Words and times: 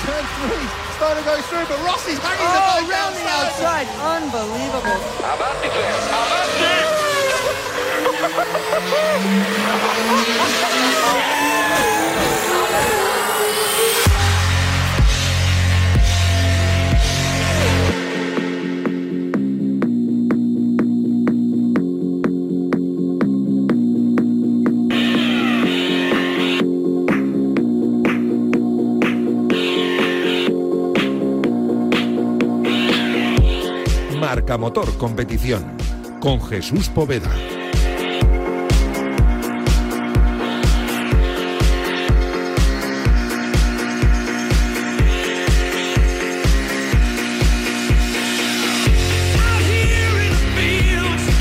turn 0.00 0.24
three. 0.40 0.66
Starting 0.96 1.22
to 1.22 1.28
go 1.28 1.36
through, 1.48 1.66
but 1.66 1.78
Rossi's 1.84 2.18
hanging 2.18 2.46
oh, 2.46 2.52
the 2.52 2.60
bike 2.60 2.88
round 2.88 3.14
the 3.16 3.26
outside. 3.28 3.86
Unbelievable. 4.00 5.00
Avanti, 5.22 5.68
Avanti! 6.12 6.72
Marca 34.42 34.58
Motor 34.58 34.98
Competición 34.98 35.76
con 36.20 36.42
Jesús 36.42 36.88
Poveda. 36.88 37.61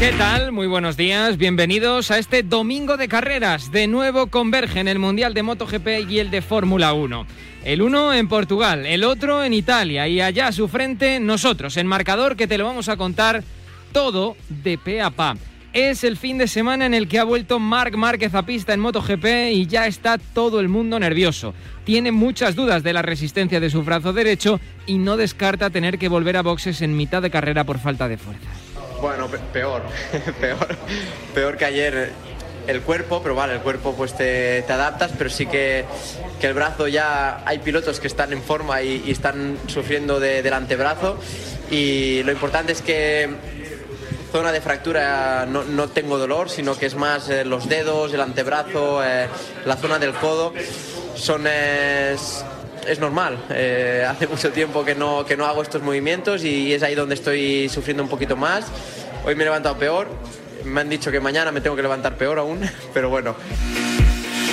¿Qué 0.02 0.14
tal? 0.14 0.52
Muy 0.52 0.66
buenos 0.66 0.98
días, 0.98 1.38
bienvenidos 1.38 2.10
a 2.10 2.18
este 2.18 2.42
domingo 2.42 2.98
de 2.98 3.08
carreras. 3.08 3.72
De 3.72 3.86
nuevo 3.86 4.32
convergen 4.32 4.88
el 4.88 4.98
Mundial 4.98 5.36
de 5.36 5.44
MotoGP 5.44 6.10
y 6.10 6.18
el 6.18 6.32
de 6.32 6.42
Fórmula 6.42 6.94
1. 6.94 7.28
El 7.66 7.84
uno 7.84 8.12
en 8.12 8.28
Portugal, 8.28 8.88
el 8.88 9.04
otro 9.04 9.44
en 9.44 9.54
Italia 9.54 10.08
y 10.08 10.20
allá 10.20 10.48
a 10.48 10.52
su 10.54 10.68
frente 10.68 11.20
nosotros, 11.20 11.78
en 11.78 11.86
marcador 11.86 12.36
que 12.36 12.48
te 12.48 12.58
lo 12.58 12.66
vamos 12.66 12.90
a 12.90 12.98
contar 12.98 13.44
todo 13.92 14.36
de 14.50 14.80
pe 14.80 15.04
a 15.04 15.12
pa. 15.12 15.38
Es 15.72 16.04
el 16.04 16.18
fin 16.18 16.40
de 16.40 16.48
semana 16.48 16.88
en 16.88 16.96
el 16.96 17.08
que 17.08 17.20
ha 17.20 17.24
vuelto 17.24 17.60
Marc 17.60 17.96
Márquez 17.96 18.34
a 18.34 18.44
pista 18.44 18.74
en 18.74 18.80
MotoGP 18.80 19.52
y 19.52 19.68
ya 19.68 19.86
está 19.86 20.18
todo 20.18 20.62
el 20.62 20.68
mundo 20.68 20.98
nervioso. 20.98 21.54
Tiene 21.84 22.12
muchas 22.12 22.56
dudas 22.56 22.82
de 22.82 22.94
la 22.94 23.04
resistencia 23.04 23.60
de 23.60 23.70
su 23.70 23.84
brazo 23.84 24.14
derecho 24.14 24.60
y 24.88 24.98
no 24.98 25.16
descarta 25.16 25.70
tener 25.70 26.00
que 26.00 26.10
volver 26.10 26.38
a 26.38 26.42
boxes 26.42 26.82
en 26.82 26.98
mitad 26.98 27.22
de 27.22 27.30
carrera 27.30 27.66
por 27.66 27.78
falta 27.78 28.08
de 28.08 28.18
fuerza. 28.18 28.50
Bueno, 29.02 29.28
peor, 29.52 29.82
peor, 30.40 30.68
peor 31.34 31.58
que 31.58 31.66
ayer. 31.66 32.12
El 32.68 32.84
cuerpo, 32.84 33.22
pero 33.24 33.34
vale, 33.34 33.56
el 33.56 33.62
cuerpo 33.62 33.96
pues 33.96 34.16
te, 34.16 34.64
adaptas, 34.70 35.12
pero 35.18 35.32
sí 35.32 35.48
que, 35.48 35.84
el 36.40 36.54
brazo 36.54 36.88
ya 36.88 37.42
hay 37.44 37.58
pilotos 37.58 38.00
que 38.00 38.06
están 38.06 38.32
en 38.34 38.44
forma 38.44 38.84
y, 38.84 39.10
están 39.10 39.58
sufriendo 39.66 40.20
del 40.20 40.54
antebrazo. 40.54 41.18
Y 41.72 42.22
lo 42.22 42.32
importante 42.32 42.72
es 42.74 42.84
que 42.84 43.30
zona 44.32 44.52
de 44.52 44.62
fractura 44.62 45.48
no, 45.48 45.90
tengo 45.90 46.20
dolor, 46.20 46.52
sino 46.52 46.78
que 46.78 46.86
es 46.86 46.94
más 46.94 47.30
eh, 47.30 47.44
los 47.44 47.68
dedos, 47.68 48.14
el 48.14 48.22
antebrazo, 48.22 49.04
eh, 49.04 49.28
la 49.66 49.76
zona 49.78 49.98
del 49.98 50.14
codo, 50.14 50.54
son... 51.16 51.48
es, 52.88 53.00
normal. 53.00 53.38
Eh, 53.50 54.06
hace 54.08 54.28
mucho 54.28 54.52
tiempo 54.52 54.84
que 54.86 54.96
no, 54.96 55.26
que 55.26 55.38
no 55.38 55.46
hago 55.46 55.62
estos 55.62 55.82
movimientos 55.82 56.44
y 56.44 56.74
es 56.74 56.84
ahí 56.84 56.96
donde 56.96 57.16
estoy 57.16 57.70
sufriendo 57.70 58.04
un 58.04 58.10
poquito 58.10 58.36
más. 58.36 58.66
Hoy 59.26 59.36
me 59.36 59.44
he 59.44 59.46
levantado 59.46 59.78
peor, 59.78 60.08
me 60.66 60.82
han 60.82 60.90
dicho 60.90 61.12
que 61.12 61.20
mañana 61.20 61.52
me 61.52 61.62
tengo 61.62 61.76
que 61.76 61.82
levantar 61.82 62.16
peor 62.16 62.40
aún, 62.40 62.62
pero 62.94 63.10
bueno. 63.10 63.36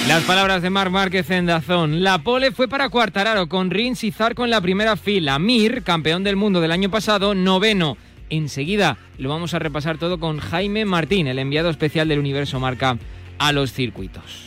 Las 0.08 0.22
palabras 0.22 0.62
de 0.62 0.70
Marc 0.70 0.90
Márquez 0.90 1.30
en 1.30 1.46
Dazón. 1.46 2.02
La 2.02 2.18
pole 2.18 2.50
fue 2.50 2.66
para 2.66 2.88
Cuartararo 2.88 3.46
con 3.48 3.70
Rins 3.70 4.04
y 4.04 4.10
Zarco 4.10 4.44
en 4.44 4.50
la 4.50 4.60
primera 4.60 4.96
fila. 4.96 5.38
Mir, 5.38 5.82
campeón 5.82 6.24
del 6.24 6.36
mundo 6.36 6.62
del 6.62 6.72
año 6.72 6.90
pasado, 6.90 7.34
noveno. 7.34 7.98
Enseguida 8.30 8.96
lo 9.18 9.28
vamos 9.28 9.52
a 9.54 9.58
repasar 9.58 9.98
todo 9.98 10.18
con 10.18 10.38
Jaime 10.38 10.84
Martín, 10.84 11.26
el 11.26 11.38
enviado 11.38 11.68
especial 11.68 12.08
del 12.08 12.18
Universo 12.20 12.58
Marca 12.58 12.96
a 13.38 13.52
los 13.52 13.72
circuitos. 13.72 14.46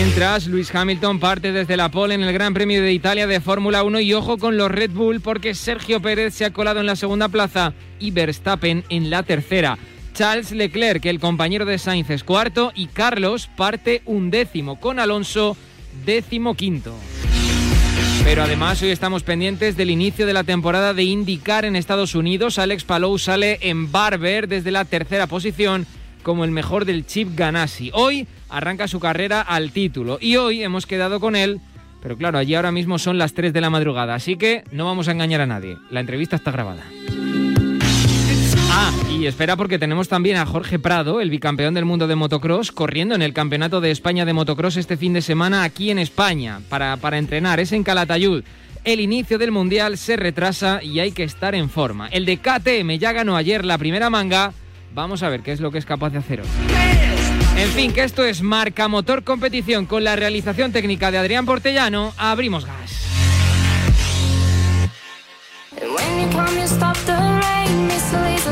Mientras, 0.00 0.46
Luis 0.46 0.72
Hamilton 0.72 1.18
parte 1.18 1.50
desde 1.50 1.76
la 1.76 1.88
pole 1.90 2.14
en 2.14 2.22
el 2.22 2.32
Gran 2.32 2.54
Premio 2.54 2.80
de 2.80 2.92
Italia 2.92 3.26
de 3.26 3.40
Fórmula 3.40 3.82
1 3.82 3.98
y 3.98 4.14
ojo 4.14 4.38
con 4.38 4.56
los 4.56 4.70
Red 4.70 4.92
Bull 4.92 5.20
porque 5.20 5.56
Sergio 5.56 6.00
Pérez 6.00 6.34
se 6.34 6.44
ha 6.44 6.52
colado 6.52 6.78
en 6.78 6.86
la 6.86 6.94
segunda 6.94 7.28
plaza 7.28 7.72
y 7.98 8.12
Verstappen 8.12 8.84
en 8.90 9.10
la 9.10 9.24
tercera. 9.24 9.76
Charles 10.14 10.52
Leclerc, 10.52 11.04
el 11.04 11.18
compañero 11.18 11.64
de 11.64 11.78
Sainz, 11.78 12.10
es 12.10 12.22
cuarto 12.22 12.70
y 12.76 12.86
Carlos 12.86 13.50
parte 13.56 14.02
un 14.04 14.30
décimo 14.30 14.78
con 14.78 15.00
Alonso 15.00 15.56
décimo 16.06 16.54
quinto. 16.54 16.94
Pero 18.22 18.44
además 18.44 18.80
hoy 18.82 18.90
estamos 18.90 19.24
pendientes 19.24 19.76
del 19.76 19.90
inicio 19.90 20.26
de 20.26 20.32
la 20.32 20.44
temporada 20.44 20.94
de 20.94 21.02
IndyCar 21.02 21.64
en 21.64 21.74
Estados 21.74 22.14
Unidos. 22.14 22.60
Alex 22.60 22.84
Palou 22.84 23.18
sale 23.18 23.58
en 23.62 23.90
Barber 23.90 24.46
desde 24.46 24.70
la 24.70 24.84
tercera 24.84 25.26
posición 25.26 25.88
como 26.28 26.44
el 26.44 26.50
mejor 26.50 26.84
del 26.84 27.06
Chip 27.06 27.34
Ganassi. 27.34 27.90
Hoy 27.94 28.26
arranca 28.50 28.86
su 28.86 29.00
carrera 29.00 29.40
al 29.40 29.72
título 29.72 30.18
y 30.20 30.36
hoy 30.36 30.62
hemos 30.62 30.84
quedado 30.84 31.20
con 31.20 31.34
él, 31.34 31.58
pero 32.02 32.18
claro, 32.18 32.36
allí 32.36 32.54
ahora 32.54 32.70
mismo 32.70 32.98
son 32.98 33.16
las 33.16 33.32
3 33.32 33.50
de 33.50 33.62
la 33.62 33.70
madrugada, 33.70 34.14
así 34.14 34.36
que 34.36 34.62
no 34.70 34.84
vamos 34.84 35.08
a 35.08 35.12
engañar 35.12 35.40
a 35.40 35.46
nadie. 35.46 35.78
La 35.88 36.00
entrevista 36.00 36.36
está 36.36 36.50
grabada. 36.50 36.82
Ah, 38.70 38.92
y 39.10 39.24
espera 39.24 39.56
porque 39.56 39.78
tenemos 39.78 40.08
también 40.08 40.36
a 40.36 40.44
Jorge 40.44 40.78
Prado, 40.78 41.22
el 41.22 41.30
bicampeón 41.30 41.72
del 41.72 41.86
mundo 41.86 42.06
de 42.06 42.14
motocross, 42.14 42.72
corriendo 42.72 43.14
en 43.14 43.22
el 43.22 43.32
Campeonato 43.32 43.80
de 43.80 43.90
España 43.90 44.26
de 44.26 44.34
Motocross 44.34 44.76
este 44.76 44.98
fin 44.98 45.14
de 45.14 45.22
semana 45.22 45.62
aquí 45.62 45.90
en 45.90 45.98
España 45.98 46.60
para, 46.68 46.98
para 46.98 47.16
entrenar. 47.16 47.58
Es 47.58 47.72
en 47.72 47.84
Calatayud. 47.84 48.44
El 48.84 49.00
inicio 49.00 49.38
del 49.38 49.50
Mundial 49.50 49.96
se 49.96 50.16
retrasa 50.16 50.82
y 50.82 51.00
hay 51.00 51.12
que 51.12 51.24
estar 51.24 51.54
en 51.54 51.70
forma. 51.70 52.08
El 52.08 52.26
de 52.26 52.36
KTM 52.36 52.98
ya 52.98 53.12
ganó 53.12 53.34
ayer 53.34 53.64
la 53.64 53.78
primera 53.78 54.10
manga. 54.10 54.52
Vamos 54.94 55.22
a 55.22 55.28
ver 55.28 55.42
qué 55.42 55.52
es 55.52 55.60
lo 55.60 55.70
que 55.70 55.78
es 55.78 55.86
capaz 55.86 56.10
de 56.10 56.18
hacer 56.18 56.40
hoy. 56.40 56.46
En 57.56 57.68
fin, 57.70 57.92
que 57.92 58.04
esto 58.04 58.24
es 58.24 58.42
Marca 58.42 58.88
Motor 58.88 59.24
Competición 59.24 59.86
con 59.86 60.04
la 60.04 60.16
realización 60.16 60.72
técnica 60.72 61.10
de 61.10 61.18
Adrián 61.18 61.44
Portellano. 61.44 62.12
Abrimos 62.16 62.64
gas. 62.64 63.08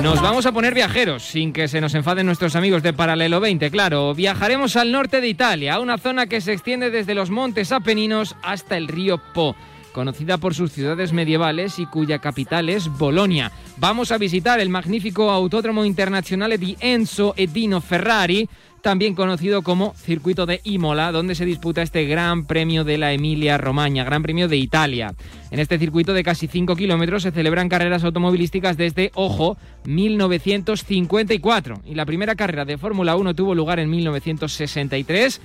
Nos 0.02 0.22
vamos 0.22 0.47
a 0.47 0.52
poner 0.52 0.74
viajeros, 0.74 1.22
sin 1.24 1.52
que 1.52 1.69
se 1.69 1.80
nos 1.80 1.94
enfaden 1.94 2.26
nuestros 2.26 2.54
amigos 2.54 2.82
de 2.82 2.92
Paralelo 2.92 3.41
20, 3.41 3.70
claro. 3.70 4.14
Viajaremos 4.14 4.76
al 4.76 4.92
norte 4.92 5.20
de 5.20 5.28
Italia, 5.28 5.74
a 5.74 5.80
una 5.80 5.98
zona 5.98 6.26
que 6.26 6.41
se 6.41 6.53
extiende 6.53 6.91
desde 6.91 7.14
los 7.14 7.30
montes 7.30 7.72
Apeninos 7.72 8.36
hasta 8.42 8.76
el 8.76 8.88
río 8.88 9.20
Po 9.32 9.56
conocida 9.96 10.36
por 10.36 10.54
sus 10.54 10.72
ciudades 10.72 11.14
medievales 11.14 11.78
y 11.78 11.86
cuya 11.86 12.18
capital 12.18 12.68
es 12.68 12.86
Bolonia. 12.98 13.50
Vamos 13.78 14.12
a 14.12 14.18
visitar 14.18 14.60
el 14.60 14.68
magnífico 14.68 15.30
Autódromo 15.30 15.86
Internacional 15.86 16.60
di 16.60 16.76
Enzo 16.80 17.32
Edino 17.38 17.80
Ferrari, 17.80 18.46
también 18.82 19.14
conocido 19.14 19.62
como 19.62 19.94
Circuito 19.94 20.44
de 20.44 20.60
Imola, 20.64 21.12
donde 21.12 21.34
se 21.34 21.46
disputa 21.46 21.80
este 21.80 22.04
Gran 22.04 22.46
Premio 22.46 22.84
de 22.84 22.98
la 22.98 23.14
Emilia 23.14 23.56
Romagna, 23.56 24.04
Gran 24.04 24.22
Premio 24.22 24.48
de 24.48 24.58
Italia. 24.58 25.14
En 25.50 25.60
este 25.60 25.78
circuito 25.78 26.12
de 26.12 26.22
casi 26.22 26.46
5 26.46 26.76
kilómetros 26.76 27.22
se 27.22 27.30
celebran 27.32 27.70
carreras 27.70 28.04
automovilísticas 28.04 28.76
desde, 28.76 29.12
ojo, 29.14 29.56
1954. 29.86 31.80
Y 31.86 31.94
la 31.94 32.04
primera 32.04 32.34
carrera 32.34 32.66
de 32.66 32.76
Fórmula 32.76 33.16
1 33.16 33.34
tuvo 33.34 33.54
lugar 33.54 33.78
en 33.78 33.88
1963 33.88 35.40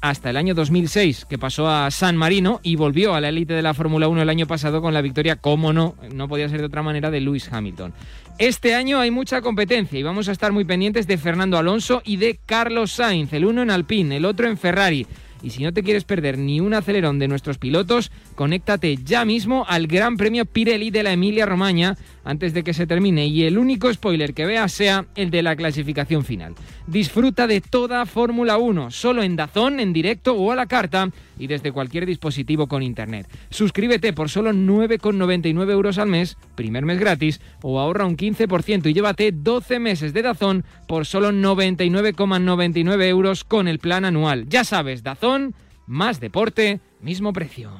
hasta 0.00 0.30
el 0.30 0.36
año 0.36 0.54
2006, 0.54 1.26
que 1.28 1.38
pasó 1.38 1.68
a 1.68 1.90
San 1.90 2.16
Marino 2.16 2.60
y 2.62 2.76
volvió 2.76 3.14
a 3.14 3.20
la 3.20 3.28
élite 3.28 3.54
de 3.54 3.62
la 3.62 3.74
Fórmula 3.74 4.08
1 4.08 4.22
el 4.22 4.28
año 4.28 4.46
pasado 4.46 4.80
con 4.80 4.94
la 4.94 5.02
victoria, 5.02 5.36
como 5.36 5.72
no, 5.72 5.94
no 6.12 6.28
podía 6.28 6.48
ser 6.48 6.60
de 6.60 6.66
otra 6.66 6.82
manera, 6.82 7.10
de 7.10 7.20
Lewis 7.20 7.52
Hamilton. 7.52 7.92
Este 8.38 8.74
año 8.74 9.00
hay 9.00 9.10
mucha 9.10 9.40
competencia 9.40 9.98
y 9.98 10.02
vamos 10.02 10.28
a 10.28 10.32
estar 10.32 10.52
muy 10.52 10.64
pendientes 10.64 11.06
de 11.06 11.18
Fernando 11.18 11.58
Alonso 11.58 12.02
y 12.04 12.16
de 12.18 12.38
Carlos 12.44 12.92
Sainz, 12.92 13.32
el 13.32 13.46
uno 13.46 13.62
en 13.62 13.70
Alpine, 13.70 14.16
el 14.16 14.24
otro 14.24 14.46
en 14.46 14.58
Ferrari. 14.58 15.06
Y 15.42 15.50
si 15.50 15.62
no 15.62 15.72
te 15.72 15.82
quieres 15.82 16.04
perder 16.04 16.38
ni 16.38 16.60
un 16.60 16.74
acelerón 16.74 17.18
de 17.18 17.28
nuestros 17.28 17.58
pilotos, 17.58 18.10
conéctate 18.34 18.96
ya 18.96 19.24
mismo 19.24 19.64
al 19.68 19.86
Gran 19.86 20.16
Premio 20.16 20.44
Pirelli 20.44 20.90
de 20.90 21.02
la 21.02 21.12
Emilia 21.12 21.46
Romagna 21.46 21.96
antes 22.24 22.52
de 22.54 22.64
que 22.64 22.74
se 22.74 22.86
termine 22.86 23.26
y 23.26 23.44
el 23.44 23.58
único 23.58 23.92
spoiler 23.92 24.34
que 24.34 24.46
veas 24.46 24.72
sea 24.72 25.06
el 25.14 25.30
de 25.30 25.42
la 25.42 25.56
clasificación 25.56 26.24
final. 26.24 26.54
Disfruta 26.86 27.46
de 27.46 27.60
toda 27.60 28.06
Fórmula 28.06 28.58
1, 28.58 28.90
solo 28.90 29.22
en 29.22 29.36
Dazón, 29.36 29.80
en 29.80 29.92
directo 29.92 30.34
o 30.34 30.52
a 30.52 30.56
la 30.56 30.66
carta 30.66 31.10
y 31.38 31.46
desde 31.46 31.72
cualquier 31.72 32.06
dispositivo 32.06 32.66
con 32.66 32.82
internet. 32.82 33.28
Suscríbete 33.50 34.12
por 34.12 34.28
solo 34.28 34.52
9,99 34.52 35.70
euros 35.70 35.98
al 35.98 36.08
mes, 36.08 36.36
primer 36.54 36.84
mes 36.84 36.98
gratis, 36.98 37.40
o 37.62 37.80
ahorra 37.80 38.06
un 38.06 38.16
15% 38.16 38.86
y 38.88 38.94
llévate 38.94 39.32
12 39.32 39.78
meses 39.78 40.12
de 40.12 40.22
Dazón 40.22 40.64
por 40.86 41.06
solo 41.06 41.32
99,99 41.32 43.04
euros 43.04 43.44
con 43.44 43.68
el 43.68 43.78
plan 43.78 44.04
anual. 44.04 44.48
Ya 44.48 44.64
sabes, 44.64 45.02
Dazón, 45.02 45.54
más 45.86 46.20
deporte, 46.20 46.80
mismo 47.00 47.32
precio. 47.32 47.70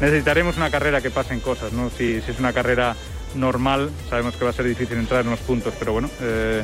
Necesitaremos 0.00 0.56
una 0.56 0.70
carrera 0.70 1.00
que 1.00 1.10
pasen 1.10 1.40
cosas, 1.40 1.72
¿no? 1.72 1.90
Si, 1.90 2.14
es 2.14 2.38
una 2.38 2.52
carrera 2.52 2.96
normal, 3.34 3.90
sabemos 4.08 4.36
que 4.36 4.44
va 4.44 4.50
a 4.50 4.54
ser 4.54 4.66
difícil 4.66 4.98
entrar 4.98 5.22
en 5.22 5.28
unos 5.28 5.40
puntos, 5.40 5.74
pero 5.78 5.92
bueno, 5.92 6.08
eh, 6.20 6.62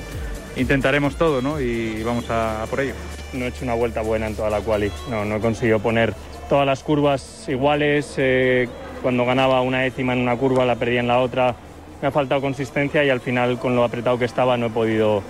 intentaremos 0.56 1.16
todo, 1.16 1.42
¿no? 1.42 1.60
Y 1.60 2.02
vamos 2.02 2.28
a, 2.30 2.62
a 2.62 2.66
por 2.66 2.80
ello. 2.80 2.94
No 3.32 3.44
he 3.44 3.48
hecho 3.48 3.64
una 3.64 3.74
vuelta 3.74 4.02
buena 4.02 4.26
en 4.26 4.36
toda 4.36 4.50
la 4.50 4.60
quali, 4.60 4.90
no, 5.10 5.24
no 5.24 5.36
he 5.36 5.40
conseguido 5.40 5.80
poner 5.80 6.14
todas 6.48 6.66
las 6.66 6.82
curvas 6.82 7.48
iguales, 7.48 8.14
eh, 8.18 8.68
cuando 9.00 9.24
ganaba 9.24 9.62
una 9.62 9.80
décima 9.80 10.12
en 10.12 10.20
una 10.20 10.36
curva 10.36 10.64
la 10.64 10.76
perdía 10.76 11.00
en 11.00 11.08
la 11.08 11.18
otra, 11.18 11.54
me 12.00 12.08
ha 12.08 12.10
faltado 12.10 12.40
consistencia 12.40 13.02
y 13.04 13.10
al 13.10 13.20
final 13.20 13.58
con 13.58 13.74
lo 13.74 13.84
apretado 13.84 14.18
que 14.18 14.24
estaba 14.24 14.56
no 14.56 14.66
he 14.66 14.70
podido 14.70 15.22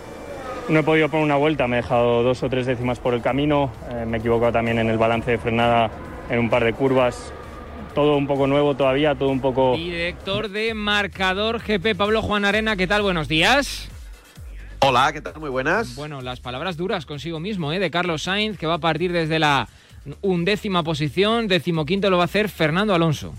no 0.68 0.80
he 0.80 0.82
podido 0.82 1.08
poner 1.08 1.24
una 1.24 1.36
vuelta, 1.36 1.66
me 1.66 1.78
he 1.78 1.82
dejado 1.82 2.22
dos 2.22 2.42
o 2.42 2.48
tres 2.48 2.66
décimas 2.66 2.98
por 2.98 3.14
el 3.14 3.22
camino, 3.22 3.70
eh, 3.90 4.04
me 4.06 4.16
he 4.16 4.20
equivocado 4.20 4.52
también 4.52 4.78
en 4.78 4.90
el 4.90 4.98
balance 4.98 5.30
de 5.30 5.38
frenada 5.38 5.90
en 6.30 6.38
un 6.38 6.50
par 6.50 6.64
de 6.64 6.72
curvas. 6.72 7.32
Todo 7.94 8.16
un 8.16 8.26
poco 8.26 8.46
nuevo 8.46 8.74
todavía, 8.74 9.14
todo 9.14 9.28
un 9.28 9.40
poco... 9.40 9.76
Director 9.76 10.48
de 10.48 10.72
Marcador 10.72 11.60
GP, 11.60 11.94
Pablo 11.94 12.22
Juan 12.22 12.46
Arena, 12.46 12.74
¿qué 12.74 12.86
tal? 12.86 13.02
Buenos 13.02 13.28
días. 13.28 13.88
Hola, 14.78 15.12
¿qué 15.12 15.20
tal? 15.20 15.38
Muy 15.38 15.50
buenas. 15.50 15.94
Bueno, 15.94 16.22
las 16.22 16.40
palabras 16.40 16.78
duras 16.78 17.04
consigo 17.04 17.38
mismo, 17.38 17.70
¿eh? 17.70 17.78
De 17.78 17.90
Carlos 17.90 18.22
Sainz, 18.22 18.58
que 18.58 18.66
va 18.66 18.74
a 18.74 18.78
partir 18.78 19.12
desde 19.12 19.38
la 19.38 19.68
undécima 20.22 20.82
posición, 20.82 21.48
decimoquinto 21.48 22.08
lo 22.08 22.16
va 22.16 22.24
a 22.24 22.26
hacer 22.26 22.48
Fernando 22.48 22.94
Alonso. 22.94 23.34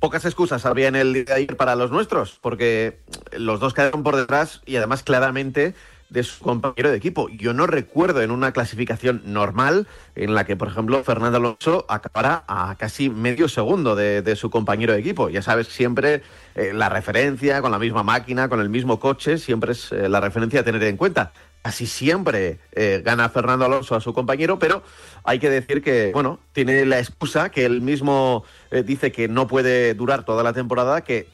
Pocas 0.00 0.24
excusas 0.26 0.66
habría 0.66 0.88
en 0.88 0.96
el 0.96 1.12
día 1.14 1.24
de 1.24 1.32
ayer 1.32 1.56
para 1.56 1.74
los 1.76 1.90
nuestros, 1.90 2.38
porque 2.40 2.98
los 3.32 3.58
dos 3.58 3.74
quedaron 3.74 4.02
por 4.02 4.16
detrás 4.16 4.60
y 4.66 4.76
además 4.76 5.02
claramente 5.02 5.74
de 6.10 6.22
su 6.22 6.42
compañero 6.42 6.90
de 6.90 6.96
equipo. 6.96 7.28
Yo 7.28 7.52
no 7.52 7.66
recuerdo 7.66 8.22
en 8.22 8.30
una 8.30 8.52
clasificación 8.52 9.22
normal 9.26 9.86
en 10.14 10.34
la 10.34 10.44
que, 10.44 10.56
por 10.56 10.68
ejemplo, 10.68 11.02
Fernando 11.04 11.38
Alonso 11.38 11.84
acabara 11.88 12.44
a 12.48 12.76
casi 12.78 13.10
medio 13.10 13.48
segundo 13.48 13.94
de, 13.94 14.22
de 14.22 14.36
su 14.36 14.50
compañero 14.50 14.92
de 14.92 15.00
equipo. 15.00 15.28
Ya 15.28 15.42
sabes, 15.42 15.68
siempre 15.68 16.22
eh, 16.54 16.72
la 16.74 16.88
referencia 16.88 17.60
con 17.60 17.72
la 17.72 17.78
misma 17.78 18.02
máquina, 18.02 18.48
con 18.48 18.60
el 18.60 18.68
mismo 18.68 18.98
coche, 18.98 19.38
siempre 19.38 19.72
es 19.72 19.92
eh, 19.92 20.08
la 20.08 20.20
referencia 20.20 20.60
a 20.60 20.64
tener 20.64 20.82
en 20.84 20.96
cuenta. 20.96 21.32
Casi 21.62 21.86
siempre 21.86 22.60
eh, 22.72 23.02
gana 23.04 23.28
Fernando 23.28 23.66
Alonso 23.66 23.94
a 23.94 24.00
su 24.00 24.14
compañero, 24.14 24.58
pero 24.58 24.82
hay 25.24 25.38
que 25.38 25.50
decir 25.50 25.82
que, 25.82 26.10
bueno, 26.14 26.38
tiene 26.52 26.86
la 26.86 26.98
excusa 26.98 27.50
que 27.50 27.66
él 27.66 27.82
mismo 27.82 28.44
dice 28.84 29.12
que 29.12 29.28
no 29.28 29.46
puede 29.46 29.92
durar 29.94 30.24
toda 30.24 30.42
la 30.42 30.52
temporada, 30.52 31.02
que 31.02 31.28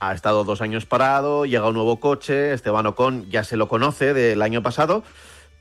ha 0.00 0.12
estado 0.14 0.44
dos 0.44 0.60
años 0.60 0.86
parado, 0.86 1.44
llega 1.46 1.68
un 1.68 1.74
nuevo 1.74 2.00
coche, 2.00 2.52
Esteban 2.52 2.86
Ocon 2.86 3.28
ya 3.30 3.44
se 3.44 3.56
lo 3.56 3.68
conoce 3.68 4.12
del 4.14 4.42
año 4.42 4.62
pasado, 4.62 5.04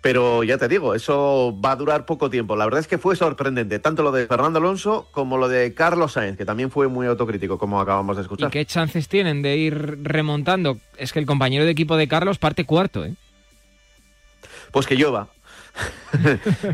pero 0.01 0.43
ya 0.43 0.57
te 0.57 0.67
digo, 0.67 0.95
eso 0.95 1.55
va 1.63 1.71
a 1.71 1.75
durar 1.75 2.05
poco 2.05 2.29
tiempo. 2.29 2.55
La 2.55 2.65
verdad 2.65 2.79
es 2.79 2.87
que 2.87 2.97
fue 2.97 3.15
sorprendente, 3.15 3.79
tanto 3.79 4.01
lo 4.01 4.11
de 4.11 4.27
Fernando 4.27 4.59
Alonso 4.59 5.07
como 5.11 5.37
lo 5.37 5.47
de 5.49 5.73
Carlos 5.73 6.13
Sainz, 6.13 6.37
que 6.37 6.45
también 6.45 6.71
fue 6.71 6.87
muy 6.87 7.05
autocrítico, 7.05 7.57
como 7.59 7.79
acabamos 7.81 8.15
de 8.15 8.21
¿Y 8.21 8.23
escuchar. 8.23 8.49
qué 8.51 8.65
chances 8.65 9.07
tienen 9.09 9.41
de 9.41 9.57
ir 9.57 9.99
remontando? 10.03 10.77
Es 10.97 11.11
que 11.13 11.19
el 11.19 11.25
compañero 11.25 11.65
de 11.65 11.71
equipo 11.71 11.97
de 11.97 12.07
Carlos 12.07 12.37
parte 12.39 12.65
cuarto, 12.65 13.03
¿eh? 13.05 13.13
Pues 14.71 14.85
que 14.87 14.95
llueva. 14.95 15.27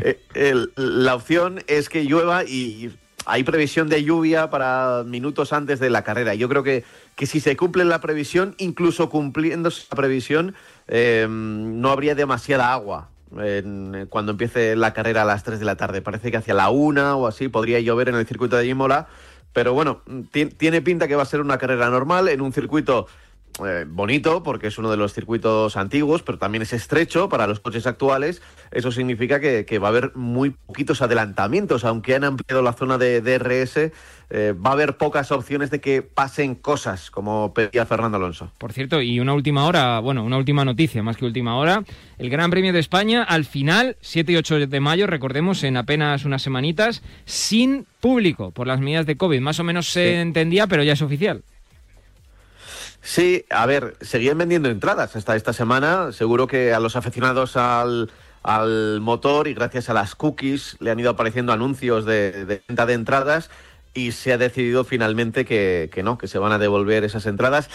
Eh, 0.02 0.20
el- 0.34 0.72
la 0.76 1.14
opción 1.14 1.62
es 1.66 1.88
que 1.88 2.04
llueva 2.04 2.44
y 2.44 2.90
hay 3.26 3.42
previsión 3.44 3.88
de 3.88 4.02
lluvia 4.02 4.50
para 4.50 5.02
minutos 5.06 5.52
antes 5.52 5.78
de 5.80 5.90
la 5.90 6.02
carrera. 6.02 6.34
Yo 6.34 6.48
creo 6.48 6.62
que, 6.62 6.84
que 7.16 7.26
si 7.26 7.40
se 7.40 7.56
cumple 7.56 7.84
la 7.84 8.00
previsión, 8.00 8.54
incluso 8.58 9.08
cumpliéndose 9.08 9.86
la 9.90 9.96
previsión, 9.96 10.54
eh, 10.86 11.26
no 11.28 11.90
habría 11.90 12.14
demasiada 12.14 12.72
agua. 12.72 13.08
en- 13.38 14.06
cuando 14.08 14.30
empiece 14.32 14.76
la 14.76 14.94
carrera 14.94 15.22
a 15.22 15.24
las 15.24 15.42
3 15.42 15.58
de 15.58 15.64
la 15.64 15.74
tarde. 15.76 16.00
Parece 16.00 16.30
que 16.30 16.36
hacia 16.36 16.54
la 16.54 16.70
1 16.70 17.16
o 17.18 17.26
así 17.26 17.48
podría 17.48 17.80
llover 17.80 18.08
en 18.08 18.14
el 18.14 18.24
circuito 18.24 18.56
de 18.56 18.68
Imola. 18.68 19.08
Pero 19.52 19.72
bueno, 19.74 20.00
ti- 20.30 20.46
tiene 20.46 20.80
pinta 20.80 21.08
que 21.08 21.16
va 21.16 21.24
a 21.24 21.26
ser 21.26 21.40
una 21.40 21.58
carrera 21.58 21.90
normal 21.90 22.28
en 22.28 22.40
un 22.40 22.52
circuito 22.52 23.08
eh, 23.64 23.84
bonito 23.88 24.42
porque 24.42 24.66
es 24.66 24.78
uno 24.78 24.90
de 24.90 24.96
los 24.96 25.14
circuitos 25.14 25.76
antiguos, 25.76 26.22
pero 26.22 26.38
también 26.38 26.62
es 26.62 26.72
estrecho 26.72 27.28
para 27.28 27.46
los 27.46 27.60
coches 27.60 27.86
actuales. 27.86 28.42
Eso 28.70 28.92
significa 28.92 29.40
que, 29.40 29.64
que 29.64 29.78
va 29.78 29.88
a 29.88 29.90
haber 29.90 30.14
muy 30.14 30.50
poquitos 30.50 31.02
adelantamientos, 31.02 31.84
aunque 31.84 32.14
han 32.14 32.24
ampliado 32.24 32.62
la 32.62 32.72
zona 32.72 32.98
de 32.98 33.20
DRS, 33.20 33.92
eh, 34.28 34.54
va 34.54 34.70
a 34.70 34.72
haber 34.72 34.96
pocas 34.96 35.30
opciones 35.30 35.70
de 35.70 35.80
que 35.80 36.02
pasen 36.02 36.56
cosas, 36.56 37.10
como 37.10 37.54
pedía 37.54 37.86
Fernando 37.86 38.16
Alonso. 38.16 38.50
Por 38.58 38.72
cierto, 38.72 39.00
y 39.00 39.20
una 39.20 39.34
última 39.34 39.64
hora, 39.66 40.00
bueno, 40.00 40.24
una 40.24 40.36
última 40.36 40.64
noticia, 40.64 41.02
más 41.02 41.16
que 41.16 41.24
última 41.24 41.56
hora, 41.56 41.84
el 42.18 42.28
Gran 42.28 42.50
Premio 42.50 42.72
de 42.72 42.80
España 42.80 43.22
al 43.22 43.44
final, 43.44 43.96
7 44.00 44.32
y 44.32 44.36
8 44.36 44.66
de 44.66 44.80
mayo, 44.80 45.06
recordemos, 45.06 45.62
en 45.62 45.76
apenas 45.76 46.24
unas 46.24 46.42
semanitas, 46.42 47.02
sin 47.24 47.86
público, 48.00 48.50
por 48.50 48.66
las 48.66 48.80
medidas 48.80 49.06
de 49.06 49.16
COVID. 49.16 49.40
Más 49.40 49.60
o 49.60 49.64
menos 49.64 49.88
se 49.88 50.20
entendía, 50.20 50.66
pero 50.66 50.82
ya 50.82 50.94
es 50.94 51.02
oficial. 51.02 51.42
Sí, 53.06 53.44
a 53.50 53.66
ver, 53.66 53.96
seguían 54.00 54.36
vendiendo 54.36 54.68
entradas 54.68 55.14
hasta 55.14 55.36
esta 55.36 55.52
semana. 55.52 56.10
Seguro 56.10 56.48
que 56.48 56.74
a 56.74 56.80
los 56.80 56.96
aficionados 56.96 57.56
al, 57.56 58.10
al 58.42 59.00
motor 59.00 59.46
y 59.46 59.54
gracias 59.54 59.88
a 59.88 59.94
las 59.94 60.16
cookies 60.16 60.76
le 60.80 60.90
han 60.90 60.98
ido 60.98 61.10
apareciendo 61.10 61.52
anuncios 61.52 62.04
de, 62.04 62.60
venta 62.66 62.84
de 62.84 62.94
entradas 62.94 63.48
y 63.94 64.10
se 64.10 64.32
ha 64.32 64.38
decidido 64.38 64.82
finalmente 64.82 65.44
que, 65.44 65.88
que 65.92 66.02
no, 66.02 66.18
que 66.18 66.26
se 66.26 66.38
van 66.38 66.50
a 66.50 66.58
devolver 66.58 67.04
esas 67.04 67.26
entradas. 67.26 67.70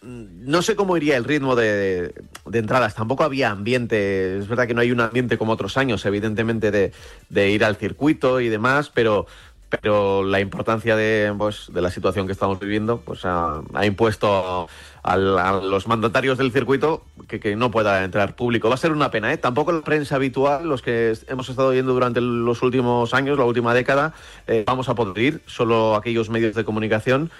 Mm, 0.00 0.48
No 0.48 0.62
sé 0.62 0.76
cómo 0.76 0.96
iría 0.96 1.16
el 1.16 1.24
ritmo 1.24 1.56
de, 1.56 2.14
de 2.46 2.58
entradas, 2.58 2.94
tampoco 2.94 3.24
había 3.24 3.50
ambiente, 3.50 4.38
es 4.38 4.46
verdad 4.46 4.68
que 4.68 4.74
no 4.74 4.80
hay 4.80 4.92
un 4.92 5.00
ambiente 5.00 5.38
como 5.38 5.52
otros 5.52 5.76
años, 5.76 6.06
evidentemente, 6.06 6.70
de, 6.70 6.92
de 7.30 7.50
ir 7.50 7.64
al 7.64 7.74
circuito 7.76 8.40
y 8.40 8.48
demás, 8.48 8.90
pero 8.94 9.26
pero 9.68 10.24
la 10.24 10.40
importancia 10.40 10.96
de, 10.96 11.32
pues, 11.36 11.70
de 11.72 11.82
la 11.82 11.90
situación 11.90 12.26
que 12.26 12.32
estamos 12.32 12.58
viviendo 12.58 13.00
pues 13.00 13.24
ha, 13.24 13.60
ha 13.74 13.86
impuesto 13.86 14.68
a 15.02 15.16
los 15.16 15.86
mandatarios 15.86 16.38
del 16.38 16.52
circuito 16.52 17.04
que, 17.28 17.40
que 17.40 17.56
no 17.56 17.70
pueda 17.70 18.04
entrar 18.04 18.34
público. 18.34 18.68
Va 18.68 18.74
a 18.74 18.78
ser 18.78 18.92
una 18.92 19.10
pena, 19.10 19.32
¿eh? 19.32 19.38
Tampoco 19.38 19.72
la 19.72 19.82
prensa 19.82 20.16
habitual, 20.16 20.66
los 20.68 20.82
que 20.82 21.16
hemos 21.28 21.48
estado 21.48 21.72
yendo 21.72 21.92
durante 21.92 22.20
los 22.20 22.62
últimos 22.62 23.14
años, 23.14 23.38
la 23.38 23.44
última 23.44 23.74
década, 23.74 24.14
eh, 24.46 24.64
vamos 24.66 24.88
a 24.88 24.94
poder 24.94 25.18
ir, 25.18 25.42
solo 25.46 25.94
aquellos 25.96 26.30
medios 26.30 26.54
de 26.54 26.64
comunicación 26.64 27.30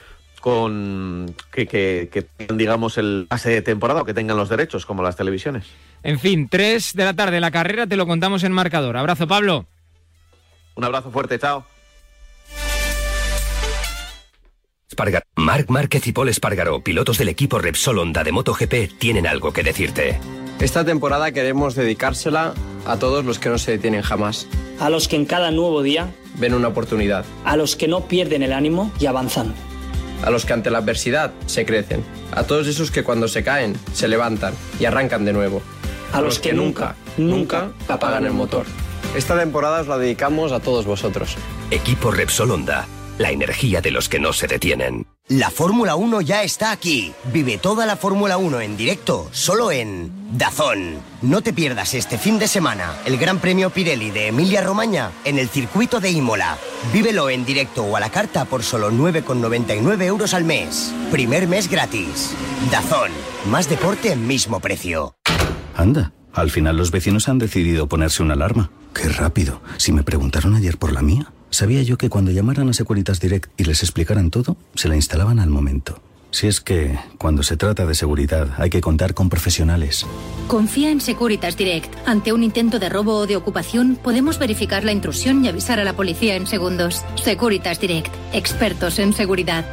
con 0.40 1.34
que, 1.50 1.66
que, 1.66 2.08
que 2.12 2.22
tengan, 2.22 2.58
digamos, 2.58 2.96
el 2.96 3.26
pase 3.28 3.50
de 3.50 3.62
temporada 3.62 4.02
o 4.02 4.04
que 4.04 4.14
tengan 4.14 4.36
los 4.36 4.48
derechos, 4.48 4.86
como 4.86 5.02
las 5.02 5.16
televisiones. 5.16 5.66
En 6.02 6.18
fin, 6.18 6.48
3 6.48 6.94
de 6.94 7.04
la 7.04 7.14
tarde 7.14 7.40
la 7.40 7.50
carrera, 7.50 7.86
te 7.86 7.96
lo 7.96 8.06
contamos 8.06 8.44
en 8.44 8.52
marcador. 8.52 8.96
Abrazo, 8.96 9.26
Pablo. 9.26 9.66
Un 10.76 10.84
abrazo 10.84 11.10
fuerte, 11.10 11.38
chao. 11.38 11.66
Espargar- 14.90 15.24
Marc 15.36 15.68
Márquez 15.68 16.06
y 16.06 16.12
Paul 16.12 16.28
Espargaró, 16.30 16.80
pilotos 16.82 17.18
del 17.18 17.28
equipo 17.28 17.58
Repsol 17.58 17.98
Honda 17.98 18.24
de 18.24 18.32
MotoGP, 18.32 18.88
tienen 18.98 19.26
algo 19.26 19.52
que 19.52 19.62
decirte. 19.62 20.18
Esta 20.60 20.84
temporada 20.84 21.30
queremos 21.30 21.74
dedicársela 21.74 22.54
a 22.86 22.96
todos 22.98 23.24
los 23.24 23.38
que 23.38 23.50
no 23.50 23.58
se 23.58 23.72
detienen 23.72 24.02
jamás. 24.02 24.46
A 24.80 24.88
los 24.88 25.06
que 25.06 25.16
en 25.16 25.26
cada 25.26 25.50
nuevo 25.50 25.82
día, 25.82 26.10
Ven 26.36 26.54
una 26.54 26.68
oportunidad. 26.68 27.24
a 27.44 27.56
los 27.56 27.76
que 27.76 27.86
no 27.86 28.06
pierden 28.08 28.42
el 28.42 28.52
ánimo 28.52 28.90
y 28.98 29.06
avanzan. 29.06 29.54
A 30.24 30.30
los 30.30 30.44
que 30.46 30.54
ante 30.54 30.70
la 30.70 30.78
adversidad 30.78 31.32
se 31.46 31.64
crecen. 31.66 32.02
A 32.32 32.44
todos 32.44 32.66
esos 32.66 32.90
que 32.90 33.04
cuando 33.04 33.28
se 33.28 33.44
caen 33.44 33.76
se 33.92 34.08
levantan 34.08 34.54
y 34.80 34.86
arrancan 34.86 35.24
de 35.24 35.32
nuevo. 35.32 35.60
A 36.12 36.20
los 36.22 36.38
que 36.38 36.52
nunca, 36.54 36.96
nunca 37.18 37.70
apagan 37.88 38.24
el 38.24 38.32
motor. 38.32 38.64
Esta 39.14 39.38
temporada 39.38 39.82
os 39.82 39.86
la 39.86 39.98
dedicamos 39.98 40.50
a 40.52 40.60
todos 40.60 40.86
vosotros. 40.86 41.36
Equipo 41.70 42.10
Repsol 42.10 42.50
Honda, 42.50 42.86
la 43.18 43.30
energía 43.30 43.80
de 43.80 43.90
los 43.90 44.08
que 44.08 44.18
no 44.18 44.32
se 44.32 44.46
detienen. 44.46 45.06
La 45.28 45.50
Fórmula 45.50 45.94
1 45.94 46.22
ya 46.22 46.42
está 46.42 46.70
aquí. 46.70 47.12
Vive 47.32 47.58
toda 47.58 47.84
la 47.84 47.96
Fórmula 47.96 48.38
1 48.38 48.60
en 48.62 48.76
directo, 48.78 49.28
solo 49.30 49.70
en 49.70 50.10
Dazón. 50.38 51.00
No 51.20 51.42
te 51.42 51.52
pierdas 51.52 51.92
este 51.92 52.16
fin 52.16 52.38
de 52.38 52.48
semana 52.48 52.94
el 53.04 53.18
Gran 53.18 53.38
Premio 53.38 53.68
Pirelli 53.68 54.10
de 54.10 54.28
Emilia 54.28 54.62
Romagna 54.62 55.10
en 55.24 55.38
el 55.38 55.48
circuito 55.48 56.00
de 56.00 56.10
Imola. 56.10 56.56
Vívelo 56.94 57.28
en 57.28 57.44
directo 57.44 57.84
o 57.84 57.96
a 57.96 58.00
la 58.00 58.10
carta 58.10 58.46
por 58.46 58.62
solo 58.62 58.90
9,99 58.90 60.02
euros 60.04 60.32
al 60.32 60.44
mes. 60.44 60.94
Primer 61.10 61.46
mes 61.46 61.68
gratis. 61.70 62.30
Dazón. 62.70 63.10
Más 63.50 63.68
deporte, 63.68 64.16
mismo 64.16 64.60
precio. 64.60 65.14
Anda, 65.76 66.12
al 66.32 66.50
final 66.50 66.76
los 66.76 66.90
vecinos 66.90 67.28
han 67.28 67.38
decidido 67.38 67.86
ponerse 67.86 68.22
una 68.22 68.34
alarma. 68.34 68.70
Qué 68.94 69.08
rápido. 69.08 69.60
Si 69.76 69.92
me 69.92 70.02
preguntaron 70.02 70.54
ayer 70.54 70.78
por 70.78 70.92
la 70.92 71.02
mía, 71.02 71.32
sabía 71.50 71.82
yo 71.82 71.98
que 71.98 72.10
cuando 72.10 72.30
llamaran 72.30 72.68
a 72.68 72.72
Securitas 72.72 73.20
Direct 73.20 73.50
y 73.60 73.64
les 73.64 73.82
explicaran 73.82 74.30
todo, 74.30 74.56
se 74.74 74.88
la 74.88 74.96
instalaban 74.96 75.38
al 75.38 75.50
momento. 75.50 76.00
Si 76.30 76.46
es 76.46 76.60
que, 76.60 76.98
cuando 77.16 77.42
se 77.42 77.56
trata 77.56 77.86
de 77.86 77.94
seguridad, 77.94 78.50
hay 78.58 78.68
que 78.68 78.82
contar 78.82 79.14
con 79.14 79.30
profesionales. 79.30 80.04
Confía 80.46 80.90
en 80.90 81.00
Securitas 81.00 81.56
Direct. 81.56 81.94
Ante 82.06 82.32
un 82.32 82.42
intento 82.42 82.78
de 82.78 82.90
robo 82.90 83.16
o 83.16 83.26
de 83.26 83.36
ocupación, 83.36 83.98
podemos 84.02 84.38
verificar 84.38 84.84
la 84.84 84.92
intrusión 84.92 85.44
y 85.44 85.48
avisar 85.48 85.80
a 85.80 85.84
la 85.84 85.96
policía 85.96 86.36
en 86.36 86.46
segundos. 86.46 87.02
Securitas 87.16 87.80
Direct. 87.80 88.14
Expertos 88.34 88.98
en 88.98 89.14
seguridad. 89.14 89.64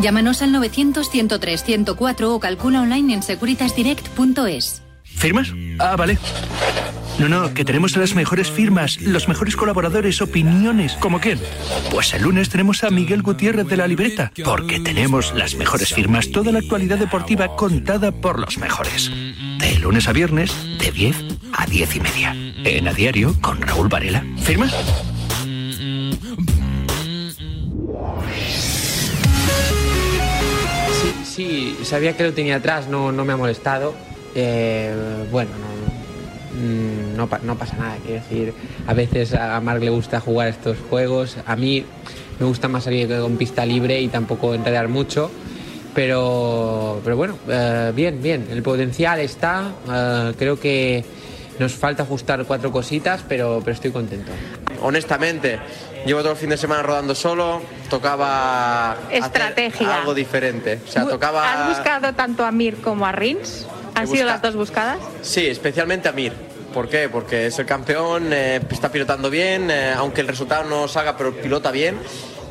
Llámanos 0.00 0.42
al 0.42 0.52
900-103-104 0.54 2.24
o 2.28 2.40
calcula 2.40 2.82
online 2.82 3.14
en 3.14 3.22
securitasdirect.es. 3.22 4.83
¿Firmas? 5.16 5.52
Ah, 5.78 5.96
vale. 5.96 6.18
No, 7.18 7.28
no, 7.28 7.54
que 7.54 7.64
tenemos 7.64 7.96
las 7.96 8.14
mejores 8.16 8.50
firmas, 8.50 9.00
los 9.00 9.28
mejores 9.28 9.54
colaboradores, 9.54 10.20
opiniones. 10.20 10.94
¿Como 10.94 11.20
quién? 11.20 11.38
Pues 11.90 12.12
el 12.12 12.22
lunes 12.22 12.48
tenemos 12.48 12.82
a 12.82 12.90
Miguel 12.90 13.22
Gutiérrez 13.22 13.68
de 13.68 13.76
la 13.76 13.86
libreta, 13.86 14.32
porque 14.44 14.80
tenemos 14.80 15.32
las 15.32 15.54
mejores 15.54 15.94
firmas, 15.94 16.30
toda 16.32 16.50
la 16.50 16.58
actualidad 16.58 16.98
deportiva 16.98 17.54
contada 17.54 18.10
por 18.10 18.40
los 18.40 18.58
mejores. 18.58 19.12
De 19.58 19.78
lunes 19.78 20.08
a 20.08 20.12
viernes, 20.12 20.52
de 20.78 20.90
10 20.90 21.16
a 21.52 21.66
10 21.66 21.96
y 21.96 22.00
media. 22.00 22.36
En 22.64 22.88
a 22.88 22.92
diario 22.92 23.36
con 23.40 23.62
Raúl 23.62 23.88
Varela. 23.88 24.24
¿Firma? 24.42 24.68
Sí, 31.00 31.14
sí, 31.24 31.78
sabía 31.84 32.16
que 32.16 32.24
lo 32.24 32.32
tenía 32.32 32.56
atrás, 32.56 32.88
no, 32.88 33.12
no 33.12 33.24
me 33.24 33.34
ha 33.34 33.36
molestado. 33.36 33.94
Eh, 34.34 34.92
bueno, 35.30 35.50
no, 35.52 36.60
mm, 36.60 37.16
no, 37.16 37.26
pa- 37.28 37.40
no 37.42 37.56
pasa 37.56 37.76
nada, 37.76 37.96
quiero 38.04 38.20
decir, 38.22 38.54
a 38.86 38.94
veces 38.94 39.34
a 39.34 39.60
Marc 39.60 39.82
le 39.82 39.90
gusta 39.90 40.20
jugar 40.20 40.48
estos 40.48 40.76
juegos, 40.90 41.36
a 41.46 41.56
mí 41.56 41.84
me 42.40 42.46
gusta 42.46 42.66
más 42.68 42.84
salir 42.84 43.08
con 43.20 43.36
pista 43.36 43.64
libre 43.64 44.00
y 44.00 44.08
tampoco 44.08 44.54
enredar 44.54 44.88
mucho, 44.88 45.30
pero, 45.94 47.00
pero 47.04 47.16
bueno, 47.16 47.38
eh, 47.48 47.92
bien, 47.94 48.20
bien, 48.22 48.46
el 48.50 48.62
potencial 48.62 49.20
está, 49.20 49.70
eh, 49.90 50.32
creo 50.36 50.58
que 50.58 51.04
nos 51.60 51.72
falta 51.74 52.02
ajustar 52.02 52.44
cuatro 52.44 52.72
cositas, 52.72 53.24
pero, 53.28 53.60
pero 53.64 53.74
estoy 53.74 53.92
contento. 53.92 54.32
Honestamente, 54.82 55.60
llevo 56.04 56.20
todo 56.20 56.32
el 56.32 56.36
fin 56.38 56.50
de 56.50 56.56
semana 56.56 56.82
rodando 56.82 57.14
solo, 57.14 57.62
tocaba 57.88 58.90
hacer 58.92 59.22
Estrategia. 59.22 59.98
algo 59.98 60.12
diferente. 60.14 60.80
O 60.84 60.90
sea, 60.90 61.04
Bu- 61.04 61.10
tocaba... 61.10 61.52
¿Has 61.70 61.76
buscado 61.76 62.12
tanto 62.14 62.44
a 62.44 62.50
Mir 62.50 62.78
como 62.82 63.06
a 63.06 63.12
Rins? 63.12 63.66
¿Han 63.94 64.06
sido 64.08 64.26
las 64.26 64.42
dos 64.42 64.56
buscadas? 64.56 64.98
Sí, 65.22 65.46
especialmente 65.46 66.08
a 66.08 66.12
Mir. 66.12 66.32
¿Por 66.72 66.88
qué? 66.88 67.08
Porque 67.08 67.46
es 67.46 67.58
el 67.60 67.66
campeón, 67.66 68.32
eh, 68.32 68.60
está 68.70 68.90
pilotando 68.90 69.30
bien, 69.30 69.70
eh, 69.70 69.92
aunque 69.96 70.20
el 70.22 70.28
resultado 70.28 70.64
no 70.64 70.88
salga, 70.88 71.16
pero 71.16 71.32
pilota 71.32 71.70
bien. 71.70 71.96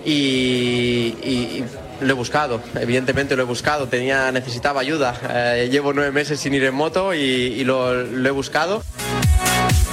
Y, 0.06 1.16
y- 1.24 1.64
y 2.02 2.06
lo 2.06 2.10
he 2.12 2.14
buscado, 2.14 2.60
evidentemente 2.80 3.36
lo 3.36 3.44
he 3.44 3.46
buscado. 3.46 3.88
Tenía, 3.88 4.32
necesitaba 4.32 4.82
ayuda. 4.82 5.16
Eh, 5.30 5.70
llevo 5.72 5.94
nueve 5.94 6.12
meses 6.12 6.40
sin 6.40 6.54
ir 6.54 6.64
en 6.66 6.74
moto 6.76 7.14
y, 7.14 7.20
y 7.20 7.64
lo, 7.64 7.94
lo 7.94 8.28
he 8.28 8.32
buscado. 8.32 8.84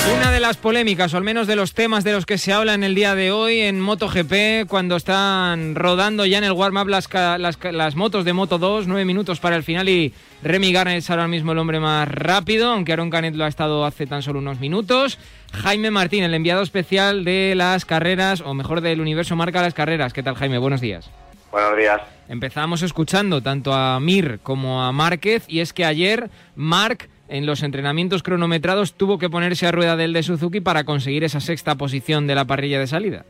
Una 0.08 0.32
de 0.32 0.40
las 0.40 0.56
polémicas, 0.56 1.12
o 1.12 1.18
al 1.18 1.24
menos 1.24 1.46
de 1.46 1.56
los 1.56 1.74
temas 1.74 2.04
de 2.04 2.12
los 2.12 2.24
que 2.24 2.38
se 2.38 2.52
habla 2.52 2.72
en 2.72 2.82
el 2.82 2.94
día 2.94 3.14
de 3.14 3.30
hoy 3.32 3.60
en 3.60 3.80
MotoGP, 3.80 4.66
cuando 4.66 4.96
están 4.96 5.74
rodando 5.74 6.24
ya 6.24 6.38
en 6.38 6.44
el 6.44 6.52
warm-up 6.52 6.88
las, 6.88 7.96
motos 7.96 8.24
de 8.24 8.32
Moto 8.32 8.58
2, 8.58 8.86
nueve 8.86 9.04
minutos 9.04 9.40
para 9.40 9.56
el 9.56 9.62
final 9.62 9.88
y 9.90 10.14
Remy 10.42 10.72
Garner 10.72 10.96
es 10.96 11.10
ahora 11.10 11.28
mismo 11.28 11.52
el 11.52 11.58
hombre 11.58 11.80
más 11.80 12.08
rápido, 12.08 12.72
aunque 12.72 12.92
Aaron 12.92 13.10
Canet 13.10 13.34
lo 13.34 13.44
ha 13.44 13.48
estado 13.48 13.84
hace 13.84 14.06
tan 14.06 14.22
solo 14.22 14.38
unos 14.38 14.58
minutos. 14.58 15.18
Jaime 15.52 15.90
Martín, 15.90 16.24
el 16.24 16.34
enviado 16.34 16.62
especial 16.62 17.22
de 17.24 17.52
las 17.54 17.84
carreras, 17.84 18.40
o 18.40 18.54
mejor 18.54 18.80
del 18.80 19.00
universo 19.00 19.36
marca 19.36 19.60
las 19.60 19.74
carreras. 19.74 20.12
¿Qué 20.14 20.22
tal 20.22 20.34
Jaime? 20.34 20.58
Buenos 20.58 20.80
días. 20.80 21.10
Buenos 21.52 21.76
días. 21.76 22.00
Empezamos 22.28 22.82
escuchando 22.82 23.42
tanto 23.42 23.72
a 23.72 23.98
Mir 24.00 24.40
como 24.42 24.82
a 24.82 24.92
Márquez 24.92 25.44
y 25.46 25.60
es 25.60 25.72
que 25.72 25.84
ayer 25.84 26.30
Marc 26.54 27.08
en 27.30 27.46
los 27.46 27.62
entrenamientos 27.62 28.22
cronometrados 28.22 28.94
tuvo 28.94 29.18
que 29.18 29.30
ponerse 29.30 29.66
a 29.66 29.72
rueda 29.72 29.96
del 29.96 30.12
de 30.12 30.22
Suzuki 30.22 30.60
para 30.60 30.84
conseguir 30.84 31.24
esa 31.24 31.40
sexta 31.40 31.76
posición 31.76 32.26
de 32.26 32.34
la 32.34 32.44
parrilla 32.44 32.78
de 32.78 32.86
salida. 32.86 33.24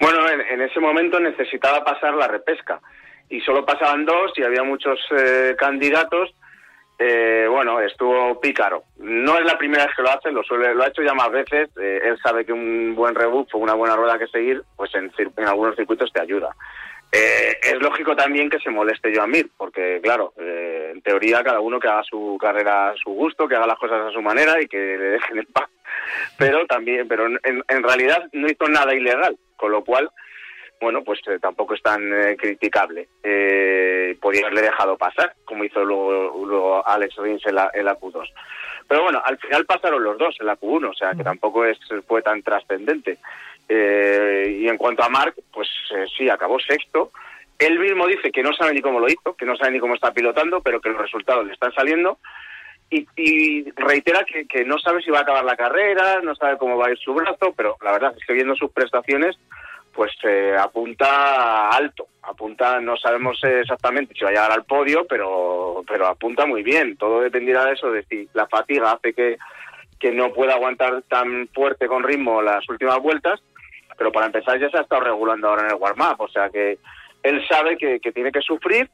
Bueno, 0.00 0.28
en, 0.28 0.60
ese 0.60 0.80
momento 0.80 1.20
necesitaba 1.20 1.84
pasar 1.84 2.14
la 2.14 2.26
repesca 2.26 2.80
y 3.28 3.40
solo 3.40 3.64
pasaban 3.64 4.04
dos 4.04 4.32
y 4.36 4.42
había 4.42 4.64
muchos 4.64 4.98
eh, 5.16 5.54
candidatos. 5.56 6.34
Eh, 6.98 7.46
bueno, 7.48 7.80
estuvo 7.80 8.40
pícaro. 8.40 8.84
No 8.98 9.38
es 9.38 9.44
la 9.44 9.56
primera 9.56 9.86
vez 9.86 9.94
que 9.94 10.02
lo 10.02 10.10
hace, 10.10 10.32
lo, 10.32 10.42
suele, 10.42 10.74
lo 10.74 10.82
ha 10.82 10.88
hecho 10.88 11.02
ya 11.02 11.14
más 11.14 11.30
veces. 11.30 11.70
Eh, 11.80 12.00
él 12.04 12.18
sabe 12.22 12.44
que 12.44 12.52
un 12.52 12.94
buen 12.96 13.14
rebufo, 13.14 13.58
una 13.58 13.74
buena 13.74 13.94
rueda 13.94 14.18
que 14.18 14.26
seguir, 14.26 14.62
pues 14.76 14.92
en, 14.94 15.12
en 15.18 15.48
algunos 15.48 15.76
circuitos 15.76 16.12
te 16.12 16.20
ayuda. 16.20 16.54
Eh, 17.14 17.58
es 17.62 17.78
lógico 17.80 18.16
también 18.16 18.48
que 18.48 18.58
se 18.58 18.70
moleste 18.70 19.12
yo 19.14 19.22
a 19.22 19.26
Mir, 19.26 19.50
porque 19.58 20.00
claro, 20.02 20.32
eh, 20.38 20.92
en 20.94 21.02
teoría 21.02 21.44
cada 21.44 21.60
uno 21.60 21.78
que 21.78 21.88
haga 21.88 22.02
su 22.04 22.38
carrera 22.40 22.88
a 22.88 22.96
su 22.96 23.10
gusto, 23.10 23.46
que 23.46 23.54
haga 23.54 23.66
las 23.66 23.78
cosas 23.78 24.00
a 24.08 24.12
su 24.12 24.22
manera 24.22 24.60
y 24.62 24.66
que 24.66 24.78
le 24.78 25.04
dejen 25.10 25.38
en 25.38 25.46
paz. 25.46 25.68
Pero 26.38 26.66
también, 26.66 27.06
pero 27.06 27.26
en, 27.26 27.38
en 27.68 27.82
realidad 27.82 28.28
no 28.32 28.48
hizo 28.48 28.66
nada 28.66 28.94
ilegal, 28.94 29.36
con 29.56 29.72
lo 29.72 29.84
cual, 29.84 30.10
bueno, 30.82 31.04
pues 31.04 31.20
eh, 31.28 31.38
tampoco 31.40 31.74
es 31.74 31.82
tan 31.82 32.02
eh, 32.12 32.36
criticable. 32.36 33.08
Eh, 33.22 34.16
podría 34.20 34.46
haberle 34.46 34.62
dejado 34.62 34.96
pasar, 34.96 35.32
como 35.44 35.62
hizo 35.64 35.84
luego, 35.84 36.44
luego 36.44 36.86
Alex 36.86 37.14
Rins 37.18 37.46
en 37.46 37.54
la, 37.54 37.70
en 37.72 37.84
la 37.84 37.96
Q2. 37.96 38.28
Pero 38.88 39.04
bueno, 39.04 39.22
al 39.24 39.38
final 39.38 39.64
pasaron 39.64 40.02
los 40.02 40.18
dos 40.18 40.34
en 40.40 40.46
la 40.46 40.58
Q1, 40.58 40.90
o 40.90 40.94
sea 40.94 41.14
que 41.14 41.22
tampoco 41.22 41.64
es, 41.64 41.78
fue 42.08 42.20
tan 42.20 42.42
trascendente. 42.42 43.18
Eh, 43.74 44.58
y 44.60 44.68
en 44.68 44.76
cuanto 44.76 45.02
a 45.02 45.08
Marc, 45.08 45.34
pues 45.50 45.66
eh, 45.96 46.04
sí, 46.16 46.28
acabó 46.28 46.58
sexto. 46.60 47.10
Él 47.58 47.78
mismo 47.78 48.06
dice 48.06 48.30
que 48.30 48.42
no 48.42 48.52
sabe 48.52 48.74
ni 48.74 48.82
cómo 48.82 49.00
lo 49.00 49.08
hizo, 49.08 49.34
que 49.34 49.46
no 49.46 49.56
sabe 49.56 49.72
ni 49.72 49.78
cómo 49.78 49.94
está 49.94 50.12
pilotando, 50.12 50.60
pero 50.60 50.78
que 50.78 50.90
los 50.90 51.00
resultados 51.00 51.46
le 51.46 51.54
están 51.54 51.72
saliendo. 51.72 52.18
Y, 52.90 53.70
reitera 53.70 54.26
que, 54.26 54.64
no 54.66 54.78
sabe 54.78 55.00
si 55.02 55.10
va 55.10 55.20
a 55.20 55.22
acabar 55.22 55.44
la 55.44 55.56
carrera, 55.56 56.20
no 56.22 56.34
sabe 56.34 56.58
cómo 56.58 56.76
va 56.76 56.88
a 56.88 56.90
ir 56.90 56.98
su 56.98 57.14
brazo, 57.14 57.54
pero 57.56 57.78
la 57.80 57.92
verdad 57.92 58.14
es 58.18 58.26
que 58.26 58.34
viendo 58.34 58.54
sus 58.54 58.70
prestaciones, 58.70 59.38
pues 59.94 60.12
eh, 60.24 60.54
apunta 60.58 61.70
alto, 61.70 62.08
apunta, 62.20 62.78
no 62.80 62.98
sabemos 62.98 63.42
exactamente 63.42 64.12
si 64.14 64.22
va 64.22 64.28
a 64.28 64.32
llegar 64.32 64.52
al 64.52 64.64
podio, 64.64 65.06
pero, 65.06 65.82
pero 65.88 66.08
apunta 66.08 66.44
muy 66.44 66.62
bien. 66.62 66.98
Todo 66.98 67.22
dependerá 67.22 67.64
de 67.64 67.72
eso, 67.72 67.90
de 67.90 68.02
si 68.04 68.28
la 68.34 68.46
fatiga 68.46 68.92
hace 68.92 69.14
que, 69.14 69.38
que 69.98 70.12
no 70.12 70.30
pueda 70.34 70.54
aguantar 70.54 71.02
tan 71.08 71.48
fuerte 71.54 71.86
con 71.86 72.02
ritmo 72.02 72.42
las 72.42 72.68
últimas 72.68 72.98
vueltas, 72.98 73.40
pero 74.02 74.10
para 74.10 74.26
empezar 74.26 74.58
ya 74.58 74.68
se 74.68 74.78
ha 74.78 74.80
estado 74.80 75.02
regulando 75.02 75.46
ahora 75.48 75.62
en 75.62 75.70
el 75.70 75.76
warm-up, 75.76 76.16
o 76.18 76.28
sea 76.28 76.50
que 76.50 76.78
él 77.22 77.40
sabe 77.48 77.76
que, 77.76 78.00
que 78.00 78.10
tiene 78.10 78.32
que 78.32 78.40
sufrir, 78.40 78.90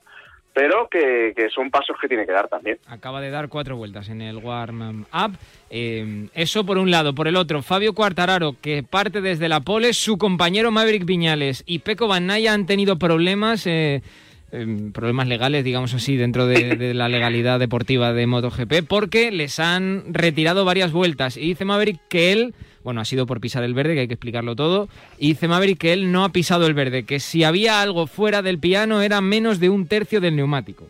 pero 0.53 0.87
que, 0.91 1.33
que 1.35 1.49
son 1.49 1.71
pasos 1.71 1.97
que 1.99 2.09
tiene 2.09 2.27
que 2.27 2.33
dar 2.33 2.47
también. 2.49 2.77
Acaba 2.87 3.23
de 3.23 3.31
dar 3.31 3.49
cuatro 3.49 3.79
vueltas 3.79 4.11
en 4.11 4.21
el 4.21 4.37
warm-up. 4.37 5.39
Eh, 5.71 6.29
eso 6.35 6.67
por 6.67 6.77
un 6.77 6.91
lado. 6.91 7.15
Por 7.15 7.27
el 7.27 7.37
otro, 7.37 7.63
Fabio 7.63 7.95
Quartararo, 7.95 8.55
que 8.61 8.83
parte 8.83 9.23
desde 9.23 9.49
la 9.49 9.61
pole, 9.61 9.95
su 9.95 10.19
compañero 10.19 10.71
Maverick 10.71 11.07
Viñales 11.07 11.65
y 11.65 11.79
Peco 11.79 12.07
Van 12.07 12.27
Naya 12.27 12.53
han 12.53 12.67
tenido 12.67 12.99
problemas... 12.99 13.67
eh, 13.67 14.03
eh, 14.51 14.91
problemas 14.95 15.29
legales, 15.29 15.63
digamos 15.63 15.93
así, 15.95 16.17
dentro 16.17 16.47
de, 16.47 16.77
de 16.77 16.95
la 16.95 17.09
legalidad 17.09 17.59
deportiva 17.59 18.13
de 18.15 18.27
MotoGP, 18.27 18.87
porque 18.89 19.31
les 19.31 19.59
han 19.59 20.05
retirado 20.13 20.65
varias 20.65 20.91
vueltas. 20.93 21.37
Y 21.37 21.49
dice 21.49 21.67
Maverick 21.67 22.01
que 22.09 22.33
él, 22.33 22.55
bueno, 22.89 23.03
ha 23.03 23.05
sido 23.05 23.27
por 23.27 23.39
pisar 23.39 23.65
el 23.65 23.75
verde, 23.75 23.93
que 23.93 24.01
hay 24.01 24.09
que 24.09 24.15
explicarlo 24.15 24.57
todo, 24.57 24.89
y 25.19 25.29
dice 25.29 25.47
Maverick 25.47 25.79
que 25.79 25.93
él 25.93 26.11
no 26.11 26.25
ha 26.25 26.31
pisado 26.31 26.67
el 26.67 26.73
verde, 26.73 27.05
que 27.05 27.21
si 27.21 27.45
había 27.45 27.83
algo 27.83 28.07
fuera 28.07 28.41
del 28.41 28.59
piano 28.59 29.03
era 29.03 29.21
menos 29.21 29.61
de 29.61 29.69
un 29.69 29.87
tercio 29.87 30.23
del 30.23 30.37
neumático. 30.37 30.87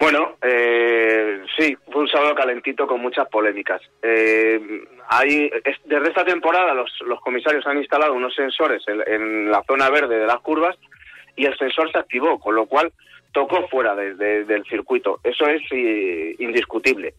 Bueno, 0.00 0.36
eh, 0.42 1.42
sí, 1.56 1.76
fue 1.92 2.02
un 2.02 2.08
sábado 2.08 2.34
calentito 2.34 2.86
con 2.88 3.00
muchas 3.00 3.28
polémicas. 3.28 3.80
Eh, 4.02 4.58
hay, 5.08 5.50
es- 5.64 5.76
desde 5.84 6.08
esta 6.08 6.24
temporada 6.24 6.74
los, 6.74 6.90
los 7.06 7.20
comisarios 7.20 7.64
han 7.66 7.78
instalado 7.78 8.14
unos 8.14 8.34
sensores 8.34 8.82
en, 8.88 9.00
en 9.06 9.50
la 9.50 9.62
zona 9.64 9.90
verde 9.90 10.18
de 10.18 10.26
las 10.26 10.40
curvas 10.40 10.76
y 11.36 11.46
el 11.46 11.56
sensor 11.56 11.90
se 11.92 11.98
activó, 11.98 12.38
con 12.38 12.54
lo 12.54 12.66
cual 12.66 12.92
tocó 13.32 13.66
fuera 13.68 13.94
de- 13.94 14.14
de- 14.14 14.44
del 14.44 14.64
circuito. 14.64 15.20
Eso 15.22 15.46
es 15.46 15.62
eh, 15.70 16.34
indiscutible. 16.38 17.14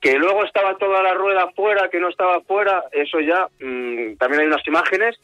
Que 0.00 0.18
luego 0.18 0.44
estaba 0.44 0.76
toda 0.76 1.02
la 1.02 1.14
rueda 1.14 1.50
fuera, 1.56 1.88
que 1.88 1.98
no 2.00 2.08
estaba 2.08 2.40
fuera, 2.42 2.84
eso 2.92 3.20
ya 3.20 3.48
mm, 3.60 4.16
también 4.18 4.42
hay 4.42 4.46
unas 4.48 4.66
imágenes 4.68 5.18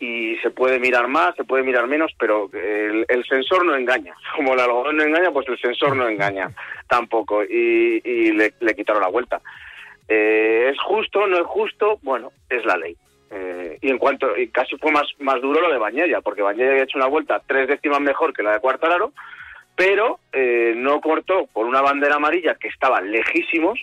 y 0.00 0.36
se 0.42 0.50
puede 0.50 0.78
mirar 0.78 1.08
más, 1.08 1.34
se 1.34 1.44
puede 1.44 1.62
mirar 1.64 1.86
menos, 1.88 2.12
pero 2.18 2.50
el, 2.52 3.04
el 3.08 3.24
sensor 3.24 3.64
no 3.64 3.74
engaña. 3.74 4.14
Como 4.36 4.52
el 4.54 4.60
algodón 4.60 4.96
no 4.98 5.02
engaña, 5.04 5.30
pues 5.32 5.48
el 5.48 5.58
sensor 5.58 5.96
no 5.96 6.06
engaña 6.08 6.50
tampoco. 6.88 7.42
Y, 7.42 8.00
y 8.04 8.32
le, 8.32 8.52
le 8.60 8.74
quitaron 8.74 9.02
la 9.02 9.08
vuelta. 9.08 9.40
Eh, 10.06 10.70
¿Es 10.72 10.80
justo? 10.82 11.26
¿No 11.26 11.36
es 11.38 11.46
justo? 11.46 11.98
Bueno, 12.02 12.30
es 12.50 12.64
la 12.64 12.76
ley. 12.76 12.96
Eh, 13.30 13.78
y 13.80 13.90
en 13.90 13.98
cuanto, 13.98 14.36
y 14.36 14.48
casi 14.48 14.76
fue 14.78 14.90
más, 14.90 15.06
más 15.18 15.40
duro 15.40 15.60
lo 15.60 15.70
de 15.70 15.78
Bañella, 15.78 16.20
porque 16.20 16.42
Bañella 16.42 16.70
había 16.70 16.84
hecho 16.84 16.98
una 16.98 17.08
vuelta 17.08 17.42
tres 17.46 17.68
décimas 17.68 18.00
mejor 18.00 18.32
que 18.32 18.42
la 18.42 18.52
de 18.52 18.60
Cuartararo, 18.60 19.12
pero 19.76 20.18
eh, 20.32 20.74
no 20.76 21.00
cortó 21.00 21.46
por 21.52 21.66
una 21.66 21.82
bandera 21.82 22.16
amarilla 22.16 22.56
que 22.56 22.68
estaba 22.68 23.00
lejísimos, 23.00 23.78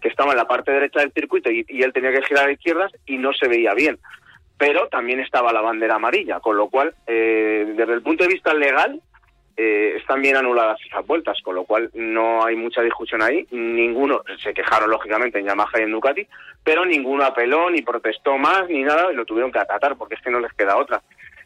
que 0.00 0.08
estaba 0.08 0.30
en 0.30 0.38
la 0.38 0.48
parte 0.48 0.72
derecha 0.72 1.00
del 1.00 1.12
circuito 1.12 1.50
y, 1.50 1.64
y 1.68 1.82
él 1.82 1.92
tenía 1.92 2.12
que 2.12 2.22
girar 2.22 2.48
a 2.48 2.52
izquierdas 2.52 2.92
y 3.06 3.18
no 3.18 3.32
se 3.32 3.48
veía 3.48 3.74
bien. 3.74 3.98
Pero 4.58 4.88
también 4.88 5.20
estaba 5.20 5.52
la 5.52 5.60
bandera 5.60 5.96
amarilla, 5.96 6.40
con 6.40 6.56
lo 6.56 6.70
cual, 6.70 6.94
eh, 7.06 7.74
desde 7.76 7.92
el 7.92 8.02
punto 8.02 8.24
de 8.24 8.32
vista 8.32 8.54
legal, 8.54 9.02
eh, 9.56 9.94
están 9.96 10.20
bien 10.20 10.36
anuladas 10.36 10.78
esas 10.86 11.06
vueltas, 11.06 11.40
con 11.42 11.54
lo 11.54 11.64
cual 11.64 11.90
no 11.94 12.44
hay 12.44 12.56
mucha 12.56 12.82
discusión 12.82 13.22
ahí. 13.22 13.46
Ninguno, 13.50 14.22
se 14.42 14.52
quejaron 14.52 14.90
lógicamente 14.90 15.38
en 15.38 15.46
Yamaha 15.46 15.78
y 15.78 15.82
en 15.82 15.92
Ducati, 15.92 16.26
pero 16.62 16.84
ninguno 16.84 17.24
apeló, 17.24 17.70
ni 17.70 17.82
protestó 17.82 18.36
más, 18.36 18.68
ni 18.68 18.82
nada, 18.82 19.12
y 19.12 19.16
lo 19.16 19.24
tuvieron 19.24 19.52
que 19.52 19.58
acatar, 19.58 19.96
porque 19.96 20.16
es 20.16 20.20
que 20.20 20.30
no 20.30 20.40
les 20.40 20.52
queda 20.52 20.76
otra. 20.76 21.02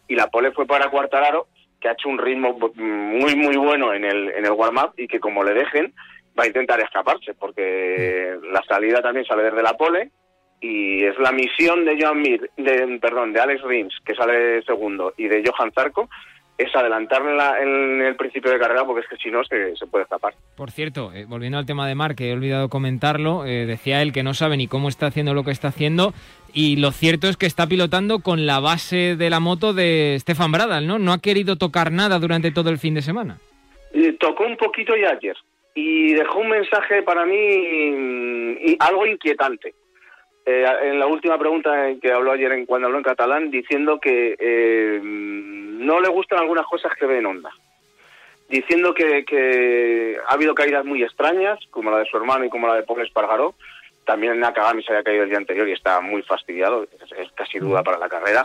Y 0.08 0.16
la 0.16 0.26
pole 0.26 0.50
fue 0.52 0.66
para 0.66 0.90
Cuartararo, 0.90 1.46
que 1.80 1.88
ha 1.88 1.92
hecho 1.92 2.08
un 2.08 2.18
ritmo 2.18 2.58
muy, 2.74 3.36
muy 3.36 3.56
bueno 3.56 3.94
en 3.94 4.04
el, 4.04 4.30
en 4.30 4.44
el 4.44 4.52
warm-up, 4.52 4.92
y 4.96 5.06
que 5.06 5.20
como 5.20 5.44
le 5.44 5.54
dejen, 5.54 5.94
va 6.38 6.44
a 6.44 6.48
intentar 6.48 6.80
escaparse, 6.80 7.34
porque 7.34 8.36
la 8.50 8.62
salida 8.62 9.02
también 9.02 9.26
sale 9.26 9.44
desde 9.44 9.62
la 9.62 9.74
pole 9.74 10.10
y 10.60 11.04
es 11.04 11.18
la 11.18 11.32
misión 11.32 11.84
de 11.84 11.96
Joan 12.00 12.20
Mir, 12.20 12.50
de, 12.56 12.98
perdón, 13.00 13.32
de 13.32 13.40
Alex 13.40 13.62
Rins, 13.62 13.94
que 14.04 14.14
sale 14.14 14.62
segundo, 14.62 15.14
y 15.16 15.26
de 15.26 15.42
Johan 15.46 15.72
Zarco, 15.72 16.10
es 16.60 16.74
adelantarle 16.76 17.32
en, 17.62 18.02
el 18.02 18.16
principio 18.16 18.50
de 18.50 18.58
carrera, 18.58 18.84
porque 18.84 19.00
es 19.00 19.08
que 19.08 19.16
si 19.16 19.30
no 19.30 19.42
se, 19.44 19.74
se 19.76 19.86
puede 19.86 20.04
escapar. 20.04 20.34
Por 20.56 20.70
cierto, 20.70 21.12
eh, 21.14 21.24
volviendo 21.26 21.58
al 21.58 21.66
tema 21.66 21.88
de 21.88 21.94
Mark, 21.94 22.16
que 22.16 22.28
he 22.28 22.32
olvidado 22.32 22.68
comentarlo, 22.68 23.46
eh, 23.46 23.66
decía 23.66 24.02
él 24.02 24.12
que 24.12 24.22
no 24.22 24.34
sabe 24.34 24.56
ni 24.56 24.66
cómo 24.66 24.88
está 24.88 25.06
haciendo 25.06 25.32
lo 25.32 25.42
que 25.44 25.52
está 25.52 25.68
haciendo 25.68 26.12
y 26.52 26.76
lo 26.76 26.90
cierto 26.90 27.28
es 27.28 27.36
que 27.36 27.46
está 27.46 27.66
pilotando 27.66 28.20
con 28.20 28.46
la 28.46 28.60
base 28.60 29.16
de 29.16 29.30
la 29.30 29.40
moto 29.40 29.72
de 29.72 30.16
Stefan 30.20 30.52
Bradal, 30.52 30.86
¿no? 30.86 30.98
No 30.98 31.12
ha 31.12 31.20
querido 31.20 31.56
tocar 31.56 31.92
nada 31.92 32.18
durante 32.18 32.50
todo 32.50 32.70
el 32.70 32.78
fin 32.78 32.94
de 32.94 33.02
semana. 33.02 33.38
Y 33.92 34.12
tocó 34.12 34.44
un 34.44 34.56
poquito 34.56 34.94
ya 34.96 35.10
ayer 35.10 35.36
y 35.74 36.12
dejó 36.14 36.40
un 36.40 36.48
mensaje 36.48 37.02
para 37.02 37.24
mí 37.24 37.36
mm, 37.36 38.50
y 38.66 38.76
algo 38.80 39.06
inquietante. 39.06 39.74
Eh, 40.46 40.64
en 40.82 40.98
la 40.98 41.06
última 41.06 41.38
pregunta 41.38 41.88
en 41.88 42.00
que 42.00 42.12
habló 42.12 42.32
ayer 42.32 42.52
en, 42.52 42.66
cuando 42.66 42.86
habló 42.86 42.98
en 42.98 43.04
catalán, 43.04 43.50
diciendo 43.50 44.00
que 44.00 44.36
eh, 44.38 45.00
no 45.02 46.00
le 46.00 46.08
gustan 46.08 46.38
algunas 46.38 46.66
cosas 46.66 46.92
que 46.98 47.06
ve 47.06 47.18
en 47.18 47.26
Honda. 47.26 47.50
Diciendo 48.48 48.94
que, 48.94 49.24
que 49.24 50.16
ha 50.26 50.34
habido 50.34 50.54
caídas 50.54 50.84
muy 50.84 51.02
extrañas, 51.02 51.58
como 51.70 51.90
la 51.90 51.98
de 51.98 52.06
su 52.06 52.16
hermano 52.16 52.44
y 52.44 52.50
como 52.50 52.66
la 52.66 52.74
de 52.74 52.82
Paul 52.82 53.02
Espargaró. 53.02 53.54
También 54.04 54.40
Nakagami 54.40 54.82
se 54.82 54.92
había 54.92 55.04
caído 55.04 55.22
el 55.22 55.28
día 55.28 55.38
anterior 55.38 55.68
y 55.68 55.72
está 55.72 56.00
muy 56.00 56.22
fastidiado, 56.22 56.84
es, 56.84 57.12
es 57.12 57.30
casi 57.32 57.58
duda 57.58 57.84
para 57.84 57.98
la 57.98 58.08
carrera 58.08 58.44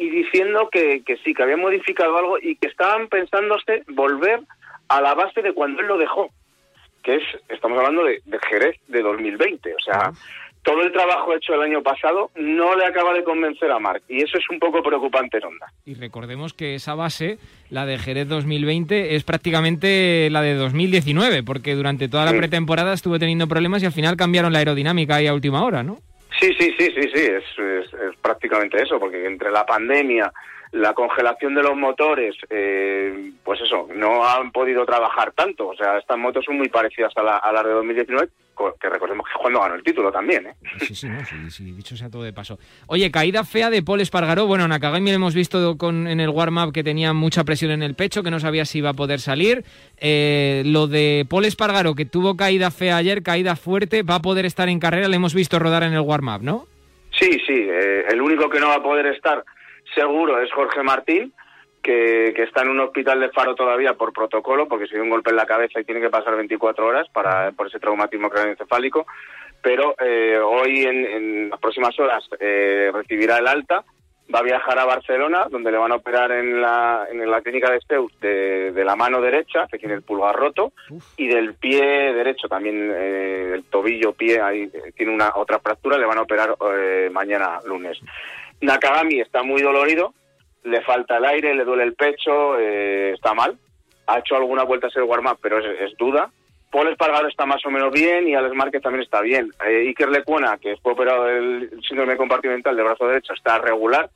y 0.00 0.08
diciendo 0.08 0.70
que, 0.72 1.02
que 1.04 1.18
sí, 1.18 1.34
que 1.34 1.42
había 1.42 1.58
modificado 1.58 2.16
algo 2.16 2.38
y 2.38 2.56
que 2.56 2.68
estaban 2.68 3.08
pensándose 3.08 3.84
volver 3.88 4.40
a 4.88 5.00
la 5.02 5.14
base 5.14 5.42
de 5.42 5.52
cuando 5.52 5.82
él 5.82 5.88
lo 5.88 5.98
dejó, 5.98 6.30
que 7.02 7.16
es, 7.16 7.22
estamos 7.50 7.76
hablando 7.78 8.04
de, 8.04 8.22
de 8.24 8.38
Jerez 8.48 8.76
de 8.88 9.02
2020, 9.02 9.74
o 9.74 9.78
sea, 9.78 10.12
todo 10.62 10.82
el 10.82 10.92
trabajo 10.92 11.34
hecho 11.34 11.54
el 11.54 11.62
año 11.62 11.82
pasado 11.82 12.30
no 12.36 12.76
le 12.76 12.84
acaba 12.84 13.14
de 13.14 13.24
convencer 13.24 13.70
a 13.70 13.78
Marc 13.78 14.02
y 14.08 14.22
eso 14.22 14.36
es 14.38 14.44
un 14.50 14.58
poco 14.58 14.82
preocupante 14.82 15.38
en 15.38 15.44
Honda. 15.44 15.66
Y 15.86 15.94
recordemos 15.94 16.52
que 16.52 16.74
esa 16.74 16.94
base, 16.94 17.38
la 17.70 17.86
de 17.86 17.98
Jerez 17.98 18.28
2020, 18.28 19.14
es 19.16 19.24
prácticamente 19.24 20.28
la 20.30 20.42
de 20.42 20.54
2019, 20.54 21.42
porque 21.42 21.74
durante 21.74 22.08
toda 22.08 22.24
la 22.26 22.36
pretemporada 22.36 22.92
estuvo 22.92 23.18
teniendo 23.18 23.46
problemas 23.48 23.82
y 23.82 23.86
al 23.86 23.92
final 23.92 24.16
cambiaron 24.16 24.52
la 24.52 24.58
aerodinámica 24.60 25.16
ahí 25.16 25.26
a 25.26 25.34
última 25.34 25.64
hora, 25.64 25.82
¿no? 25.82 25.98
Sí, 26.38 26.52
sí, 26.58 26.74
sí, 26.78 26.86
sí, 26.94 27.08
sí, 27.14 27.20
es, 27.20 27.44
es- 27.58 27.92
es 27.94 28.16
prácticamente 28.22 28.82
eso, 28.82 28.98
porque 29.00 29.26
entre 29.26 29.50
la 29.50 29.66
pandemia, 29.66 30.32
la 30.72 30.94
congelación 30.94 31.54
de 31.54 31.62
los 31.62 31.76
motores, 31.76 32.36
eh, 32.48 33.32
pues 33.44 33.60
eso, 33.60 33.88
no 33.94 34.24
han 34.24 34.52
podido 34.52 34.86
trabajar 34.86 35.32
tanto. 35.32 35.68
O 35.68 35.74
sea, 35.76 35.98
estas 35.98 36.16
motos 36.16 36.44
son 36.44 36.58
muy 36.58 36.68
parecidas 36.68 37.12
a, 37.16 37.22
la, 37.22 37.36
a 37.38 37.52
las 37.52 37.64
de 37.64 37.70
2019, 37.72 38.28
co- 38.54 38.76
que 38.80 38.88
recordemos 38.88 39.26
que 39.26 39.32
es 39.32 39.38
cuando 39.40 39.60
ganó 39.60 39.74
el 39.74 39.82
título 39.82 40.12
también, 40.12 40.46
¿eh? 40.46 40.54
Sí, 40.78 40.94
sí, 40.94 41.08
no, 41.08 41.24
sí, 41.24 41.50
sí, 41.50 41.72
dicho 41.72 41.96
sea 41.96 42.08
todo 42.08 42.22
de 42.22 42.32
paso. 42.32 42.58
Oye, 42.86 43.10
caída 43.10 43.42
fea 43.42 43.68
de 43.68 43.82
Paul 43.82 44.00
Espargaró. 44.00 44.46
Bueno, 44.46 44.68
Nakagami 44.68 45.10
lo 45.10 45.16
hemos 45.16 45.34
visto 45.34 45.76
con, 45.76 46.06
en 46.06 46.20
el 46.20 46.28
warm-up 46.30 46.72
que 46.72 46.84
tenía 46.84 47.12
mucha 47.12 47.42
presión 47.42 47.72
en 47.72 47.82
el 47.82 47.94
pecho, 47.94 48.22
que 48.22 48.30
no 48.30 48.38
sabía 48.38 48.64
si 48.64 48.78
iba 48.78 48.90
a 48.90 48.94
poder 48.94 49.18
salir. 49.18 49.64
Eh, 49.96 50.62
lo 50.66 50.86
de 50.86 51.26
Paul 51.28 51.46
Espargaró, 51.46 51.96
que 51.96 52.04
tuvo 52.04 52.36
caída 52.36 52.70
fea 52.70 52.96
ayer, 52.96 53.24
caída 53.24 53.56
fuerte, 53.56 54.04
va 54.04 54.16
a 54.16 54.22
poder 54.22 54.46
estar 54.46 54.68
en 54.68 54.78
carrera, 54.78 55.08
le 55.08 55.16
hemos 55.16 55.34
visto 55.34 55.58
rodar 55.58 55.82
en 55.82 55.94
el 55.94 56.00
warm-up, 56.00 56.42
¿no? 56.42 56.66
Sí, 57.18 57.28
sí, 57.44 57.54
eh, 57.68 58.04
el 58.08 58.22
único 58.22 58.48
que 58.48 58.60
no 58.60 58.68
va 58.68 58.76
a 58.76 58.82
poder 58.82 59.06
estar 59.06 59.44
seguro 59.94 60.40
es 60.40 60.52
Jorge 60.52 60.82
Martín, 60.82 61.32
que, 61.82 62.32
que 62.34 62.42
está 62.42 62.62
en 62.62 62.70
un 62.70 62.80
hospital 62.80 63.20
de 63.20 63.30
Faro 63.30 63.54
todavía 63.54 63.94
por 63.94 64.12
protocolo, 64.12 64.68
porque 64.68 64.86
se 64.86 64.94
dio 64.94 65.02
un 65.02 65.10
golpe 65.10 65.30
en 65.30 65.36
la 65.36 65.46
cabeza 65.46 65.80
y 65.80 65.84
tiene 65.84 66.00
que 66.00 66.10
pasar 66.10 66.36
24 66.36 66.86
horas 66.86 67.08
para, 67.12 67.52
por 67.52 67.66
ese 67.66 67.80
traumatismo 67.80 68.28
craneoencefálico. 68.28 69.06
Pero 69.62 69.94
eh, 69.98 70.38
hoy, 70.38 70.82
en, 70.84 71.04
en 71.04 71.50
las 71.50 71.60
próximas 71.60 71.98
horas, 71.98 72.24
eh, 72.38 72.90
recibirá 72.92 73.38
el 73.38 73.46
alta, 73.46 73.84
va 74.32 74.40
a 74.40 74.42
viajar 74.42 74.78
a 74.78 74.84
Barcelona, 74.84 75.46
donde 75.50 75.72
le 75.72 75.78
van 75.78 75.92
a 75.92 75.96
operar 75.96 76.30
en 76.32 76.60
la, 76.60 77.06
en 77.10 77.28
la 77.30 77.40
clínica 77.40 77.70
de 77.70 77.80
Steus 77.80 78.12
de, 78.20 78.72
de 78.72 78.84
la 78.84 78.96
mano 78.96 79.20
derecha, 79.20 79.66
que 79.70 79.78
tiene 79.78 79.94
el 79.94 80.02
pulgar 80.02 80.36
roto, 80.36 80.72
y 81.16 81.26
del 81.26 81.54
pie 81.54 82.12
derecho 82.12 82.48
también, 82.48 82.92
eh, 82.94 83.52
el 83.54 83.64
tobillo, 83.64 84.12
pie, 84.12 84.40
ahí 84.40 84.70
eh, 84.72 84.92
tiene 84.96 85.12
una 85.12 85.32
otra 85.34 85.58
fractura, 85.58 85.98
le 85.98 86.06
van 86.06 86.18
a 86.18 86.22
operar 86.22 86.56
eh, 86.74 87.10
mañana 87.12 87.60
lunes. 87.64 87.98
Nakagami 88.60 89.20
está 89.20 89.42
muy 89.42 89.62
dolorido, 89.62 90.14
le 90.64 90.82
falta 90.82 91.16
el 91.18 91.24
aire, 91.24 91.54
le 91.54 91.64
duele 91.64 91.84
el 91.84 91.94
pecho, 91.94 92.58
eh, 92.58 93.12
está 93.14 93.34
mal. 93.34 93.56
Ha 94.06 94.18
hecho 94.18 94.36
algunas 94.36 94.66
vueltas 94.66 94.94
en 94.96 95.02
el 95.02 95.08
warm-up, 95.08 95.38
pero 95.40 95.58
es, 95.58 95.90
es 95.90 95.96
duda. 95.96 96.30
Paul 96.70 96.88
Espargaro 96.88 97.26
está 97.28 97.46
más 97.46 97.64
o 97.66 97.70
menos 97.70 97.92
bien 97.92 98.28
y 98.28 98.34
Alex 98.34 98.54
Márquez 98.54 98.82
también 98.82 99.02
está 99.02 99.20
bien. 99.22 99.50
Eh, 99.66 99.88
Iker 99.88 100.08
Lecuona, 100.08 100.58
que 100.58 100.76
fue 100.76 100.92
operado 100.92 101.24
del 101.24 101.70
síndrome 101.88 102.16
compartimental 102.16 102.76
del 102.76 102.84
brazo 102.84 103.06
derecho, 103.08 103.32
está 103.32 103.58
regular, 103.58 104.10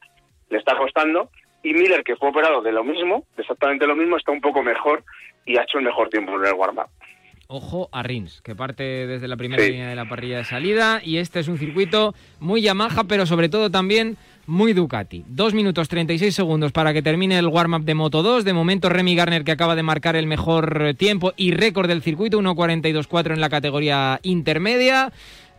le 0.51 0.59
está 0.59 0.77
costando. 0.77 1.31
Y 1.63 1.73
Miller, 1.73 2.05
que 2.05 2.15
fue 2.17 2.29
operado 2.29 2.61
de 2.63 2.73
lo 2.73 2.85
mismo, 2.85 3.25
de 3.37 3.43
exactamente 3.43 3.87
lo 3.87 3.97
mismo, 3.97 4.17
está 4.17 4.31
un 4.33 4.41
poco 4.41 4.63
mejor 4.63 5.03
y 5.47 5.57
ha 5.57 5.63
hecho 5.63 5.79
el 5.79 5.85
mejor 5.85 6.11
tiempo 6.11 6.33
en 6.39 6.45
el 6.47 6.53
warm-up. 6.55 6.87
Ojo 7.49 7.89
a 7.93 8.03
Rins, 8.03 8.41
que 8.43 8.55
parte 8.55 9.07
desde 9.07 9.29
la 9.29 9.37
primera 9.37 9.63
Sí. 9.63 9.71
línea 9.73 9.89
de 9.89 9.97
la 9.97 10.09
parrilla 10.09 10.39
de 10.39 10.45
salida. 10.45 11.01
Y 11.05 11.19
este 11.19 11.41
es 11.41 11.49
un 11.49 11.59
circuito 11.59 12.15
muy 12.41 12.63
Yamaha, 12.63 13.05
pero 13.05 13.27
sobre 13.27 13.49
todo 13.49 13.71
también 13.71 14.17
muy 14.47 14.73
Ducati. 14.73 15.25
2 15.27 15.55
minutos 15.55 15.89
36 15.89 16.35
segundos 16.35 16.73
para 16.73 16.93
que 16.93 17.03
termine 17.03 17.39
el 17.39 17.49
warm-up 17.49 17.85
de 17.85 17.95
Moto 17.95 18.23
2. 18.23 18.45
De 18.45 18.53
momento, 18.53 18.89
Remy 18.89 19.15
Garner, 19.15 19.45
que 19.45 19.53
acaba 19.53 19.75
de 19.75 19.83
marcar 19.83 20.17
el 20.17 20.27
mejor 20.27 20.83
eh, 20.83 20.95
tiempo 20.95 21.33
y 21.37 21.53
récord 21.53 21.89
del 21.89 22.03
circuito, 22.03 22.41
1.42.4 22.41 23.35
en 23.35 23.41
la 23.41 23.49
categoría 23.49 24.21
intermedia. 24.23 25.13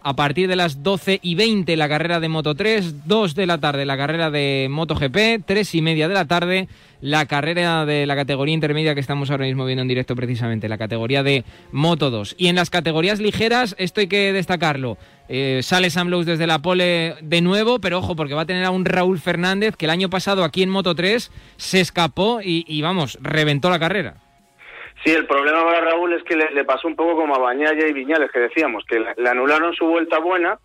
A 0.07 0.15
partir 0.15 0.47
de 0.47 0.55
las 0.55 0.83
12 0.83 1.19
y 1.23 1.33
20 1.33 1.75
la 1.77 1.89
carrera 1.89 2.19
de 2.19 2.29
Moto 2.29 2.53
3, 2.53 3.07
2 3.07 3.33
de 3.33 3.47
la 3.47 3.57
tarde 3.57 3.87
la 3.87 3.97
carrera 3.97 4.29
de 4.29 4.67
Moto 4.69 4.93
GP, 4.93 5.43
3 5.43 5.73
y 5.73 5.81
media 5.81 6.07
de 6.07 6.13
la 6.13 6.25
tarde 6.25 6.67
la 7.01 7.25
carrera 7.25 7.85
de 7.85 8.05
la 8.05 8.15
categoría 8.15 8.53
intermedia 8.53 8.93
que 8.93 8.99
estamos 8.99 9.31
ahora 9.31 9.45
mismo 9.45 9.65
viendo 9.65 9.81
en 9.81 9.87
directo 9.87 10.15
precisamente, 10.15 10.69
la 10.69 10.77
categoría 10.77 11.23
de 11.23 11.43
Moto 11.71 12.11
2. 12.11 12.35
Y 12.37 12.47
en 12.47 12.55
las 12.55 12.69
categorías 12.69 13.19
ligeras, 13.19 13.75
esto 13.77 14.01
hay 14.01 14.07
que 14.07 14.31
destacarlo, 14.31 14.97
eh, 15.27 15.61
sale 15.63 15.89
Sam 15.89 16.09
Lowe 16.09 16.25
desde 16.25 16.47
la 16.47 16.59
pole 16.59 17.15
de 17.21 17.41
nuevo, 17.41 17.79
pero 17.79 17.99
ojo, 17.99 18.15
porque 18.15 18.33
va 18.33 18.41
a 18.41 18.45
tener 18.45 18.65
a 18.65 18.71
un 18.71 18.85
Raúl 18.85 19.19
Fernández 19.19 19.75
que 19.75 19.85
el 19.85 19.91
año 19.91 20.09
pasado 20.09 20.43
aquí 20.43 20.63
en 20.63 20.69
Moto 20.69 20.95
3 20.95 21.31
se 21.57 21.79
escapó 21.79 22.39
y, 22.43 22.81
vamos, 22.81 23.17
reventó 23.21 23.69
la 23.69 23.79
carrera. 23.79 24.15
Sí, 25.03 25.11
el 25.11 25.25
problema 25.27 25.63
para 25.63 25.81
Raúl 25.81 26.13
es 26.13 26.23
que 26.23 26.35
le, 26.35 26.63
pasó 26.63 26.87
un 26.87 26.95
poco 26.95 27.15
como 27.15 27.35
a 27.35 27.39
Bañaya 27.39 27.87
y 27.87 27.93
Viñales, 27.93 28.31
que 28.31 28.39
decíamos, 28.39 28.83
que 28.87 28.99
le, 28.99 29.13
le 29.17 29.29
anularon 29.29 29.73
su 29.73 29.85
vuelta 29.85 30.19
buena 30.19 30.59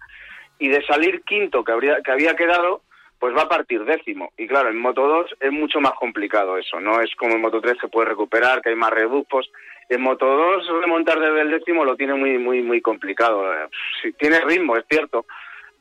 y 0.58 0.68
de 0.68 0.84
salir 0.86 1.22
quinto 1.22 1.64
que, 1.64 1.72
habría, 1.72 2.00
que 2.02 2.12
había 2.12 2.36
quedado, 2.36 2.82
pues 3.20 3.36
va 3.36 3.42
a 3.42 3.48
partir 3.48 3.84
décimo. 3.84 4.32
Y 4.36 4.48
claro, 4.48 4.70
en 4.70 4.78
Moto 4.78 5.06
2 5.06 5.36
es 5.38 5.52
mucho 5.52 5.80
más 5.80 5.92
complicado 5.92 6.56
eso, 6.56 6.80
no 6.80 7.00
es 7.00 7.14
como 7.14 7.34
en 7.34 7.42
Moto 7.42 7.60
3 7.60 7.76
que 7.80 7.88
puede 7.88 8.08
recuperar, 8.08 8.62
que 8.62 8.70
hay 8.70 8.74
más 8.74 8.90
reductos. 8.90 9.52
En 9.88 10.00
Moto 10.00 10.26
2 10.26 10.80
remontar 10.80 11.20
desde 11.20 11.42
el 11.42 11.50
décimo 11.50 11.84
lo 11.84 11.96
tiene 11.96 12.14
muy 12.14 12.38
muy 12.38 12.62
muy 12.62 12.80
complicado. 12.80 13.44
Sí, 14.02 14.12
tiene 14.14 14.40
ritmo, 14.40 14.76
es 14.76 14.84
cierto, 14.88 15.26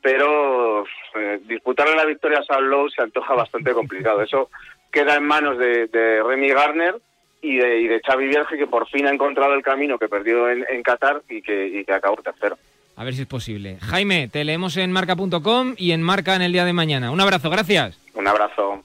pero 0.02 0.84
eh, 1.14 1.40
disputarle 1.46 1.96
la 1.96 2.04
victoria 2.04 2.42
a 2.46 2.60
Lowe 2.60 2.90
se 2.90 3.02
antoja 3.02 3.34
bastante 3.34 3.72
complicado. 3.72 4.22
Eso 4.22 4.50
queda 4.92 5.16
en 5.16 5.24
manos 5.24 5.56
de, 5.56 5.86
de 5.86 6.22
Remy 6.22 6.48
Garner 6.50 6.96
y 7.40 7.56
de, 7.56 7.80
y 7.80 7.88
de 7.88 8.00
Xavi 8.00 8.26
Vierge, 8.26 8.58
que 8.58 8.66
por 8.66 8.86
fin 8.88 9.06
ha 9.06 9.10
encontrado 9.10 9.54
el 9.54 9.62
camino 9.62 9.98
que 9.98 10.08
perdió 10.08 10.50
en, 10.50 10.66
en 10.68 10.82
Qatar 10.82 11.22
y 11.28 11.40
que, 11.40 11.66
y 11.66 11.84
que 11.84 11.92
acabó 11.92 12.16
tercero. 12.16 12.58
A 13.00 13.04
ver 13.04 13.14
si 13.14 13.22
es 13.22 13.26
posible. 13.26 13.78
Jaime, 13.80 14.28
te 14.28 14.44
leemos 14.44 14.76
en 14.76 14.92
marca.com 14.92 15.74
y 15.78 15.92
en 15.92 16.02
marca 16.02 16.36
en 16.36 16.42
el 16.42 16.52
día 16.52 16.66
de 16.66 16.74
mañana. 16.74 17.10
Un 17.10 17.18
abrazo, 17.22 17.48
gracias. 17.48 17.96
Un 18.12 18.28
abrazo. 18.28 18.84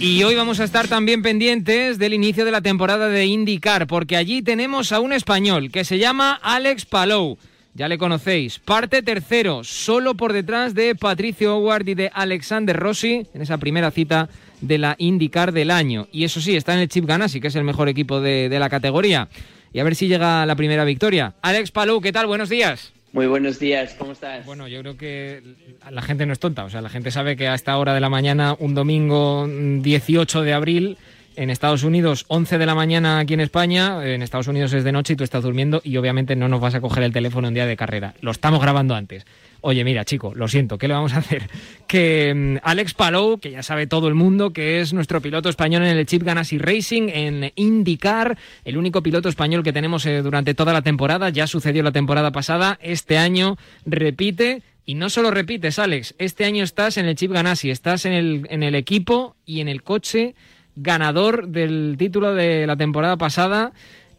Y 0.00 0.24
hoy 0.24 0.34
vamos 0.34 0.58
a 0.58 0.64
estar 0.64 0.88
también 0.88 1.22
pendientes 1.22 2.00
del 2.00 2.12
inicio 2.12 2.44
de 2.44 2.50
la 2.50 2.60
temporada 2.60 3.08
de 3.08 3.24
IndyCar, 3.26 3.86
porque 3.86 4.16
allí 4.16 4.42
tenemos 4.42 4.90
a 4.90 4.98
un 4.98 5.12
español 5.12 5.70
que 5.70 5.84
se 5.84 5.98
llama 5.98 6.40
Alex 6.42 6.84
Palou. 6.84 7.38
Ya 7.74 7.86
le 7.86 7.98
conocéis. 7.98 8.58
Parte 8.58 9.04
tercero, 9.04 9.62
solo 9.62 10.16
por 10.16 10.32
detrás 10.32 10.74
de 10.74 10.96
Patricio 10.96 11.56
Howard 11.56 11.86
y 11.86 11.94
de 11.94 12.10
Alexander 12.12 12.76
Rossi 12.76 13.28
en 13.32 13.42
esa 13.42 13.58
primera 13.58 13.92
cita 13.92 14.28
de 14.60 14.78
la 14.78 14.94
IndyCar 14.98 15.52
del 15.52 15.70
año. 15.70 16.08
Y 16.12 16.24
eso 16.24 16.40
sí, 16.40 16.56
está 16.56 16.74
en 16.74 16.80
el 16.80 16.88
Chip 16.88 17.06
Ganassi, 17.06 17.40
que 17.40 17.48
es 17.48 17.56
el 17.56 17.64
mejor 17.64 17.88
equipo 17.88 18.20
de, 18.20 18.48
de 18.48 18.58
la 18.58 18.68
categoría. 18.68 19.28
Y 19.72 19.80
a 19.80 19.84
ver 19.84 19.94
si 19.94 20.08
llega 20.08 20.46
la 20.46 20.56
primera 20.56 20.84
victoria. 20.84 21.34
Alex 21.42 21.70
Palou, 21.70 22.00
¿qué 22.00 22.12
tal? 22.12 22.26
Buenos 22.26 22.48
días. 22.48 22.92
Muy 23.12 23.26
buenos 23.26 23.58
días, 23.58 23.94
¿cómo 23.98 24.12
estás? 24.12 24.44
Bueno, 24.44 24.68
yo 24.68 24.80
creo 24.80 24.96
que 24.98 25.42
la 25.90 26.02
gente 26.02 26.26
no 26.26 26.34
es 26.34 26.38
tonta, 26.38 26.64
o 26.64 26.70
sea, 26.70 26.82
la 26.82 26.90
gente 26.90 27.10
sabe 27.10 27.36
que 27.36 27.48
a 27.48 27.54
esta 27.54 27.78
hora 27.78 27.94
de 27.94 28.00
la 28.00 28.10
mañana, 28.10 28.54
un 28.58 28.74
domingo 28.74 29.46
mm, 29.48 29.80
18 29.80 30.42
de 30.42 30.52
abril, 30.52 30.98
en 31.34 31.50
Estados 31.50 31.84
Unidos 31.84 32.26
11 32.28 32.58
de 32.58 32.66
la 32.66 32.74
mañana 32.74 33.20
aquí 33.20 33.32
en 33.32 33.40
España, 33.40 34.04
en 34.04 34.22
Estados 34.22 34.48
Unidos 34.48 34.72
es 34.72 34.84
de 34.84 34.92
noche 34.92 35.12
y 35.14 35.16
tú 35.16 35.24
estás 35.24 35.44
durmiendo 35.44 35.80
y 35.84 35.96
obviamente 35.96 36.36
no 36.36 36.48
nos 36.48 36.60
vas 36.60 36.74
a 36.74 36.80
coger 36.80 37.04
el 37.04 37.12
teléfono 37.12 37.48
en 37.48 37.54
día 37.54 37.64
de 37.64 37.76
carrera, 37.76 38.14
lo 38.20 38.30
estamos 38.30 38.60
grabando 38.60 38.94
antes. 38.94 39.24
Oye, 39.60 39.82
mira, 39.82 40.04
chico, 40.04 40.32
lo 40.34 40.46
siento, 40.46 40.78
¿qué 40.78 40.86
le 40.86 40.94
vamos 40.94 41.12
a 41.14 41.18
hacer? 41.18 41.48
Que 41.88 42.34
mm, 42.34 42.56
Alex 42.62 42.92
Palou, 42.92 43.38
que 43.38 43.50
ya 43.50 43.62
sabe 43.62 43.86
todo 43.86 44.08
el 44.08 44.14
mundo 44.14 44.52
que 44.52 44.80
es 44.80 44.92
nuestro 44.92 45.22
piloto 45.22 45.48
español 45.48 45.82
en 45.84 45.96
el 45.96 46.04
Chip 46.04 46.22
Ganassi 46.22 46.58
Racing, 46.58 47.08
en 47.08 47.50
IndyCar, 47.56 48.36
el 48.64 48.76
único 48.76 49.02
piloto 49.02 49.30
español 49.30 49.62
que 49.62 49.72
tenemos 49.72 50.04
eh, 50.04 50.20
durante 50.20 50.52
toda 50.54 50.74
la 50.74 50.82
temporada, 50.82 51.30
ya 51.30 51.46
sucedió 51.46 51.82
la 51.82 51.92
temporada 51.92 52.30
pasada, 52.30 52.78
este 52.82 53.16
año 53.16 53.56
repite. 53.86 54.62
Y 54.84 54.94
no 54.94 55.10
solo 55.10 55.30
repites, 55.30 55.78
Alex, 55.78 56.14
este 56.18 56.46
año 56.46 56.64
estás 56.64 56.96
en 56.96 57.04
el 57.04 57.14
Chip 57.14 57.32
Ganassi, 57.32 57.70
estás 57.70 58.06
en 58.06 58.12
el, 58.12 58.46
en 58.48 58.62
el 58.62 58.74
equipo 58.74 59.36
y 59.44 59.60
en 59.60 59.68
el 59.68 59.82
coche 59.82 60.34
ganador 60.76 61.48
del 61.48 61.96
título 61.98 62.34
de 62.34 62.66
la 62.66 62.76
temporada 62.76 63.16
pasada 63.18 63.72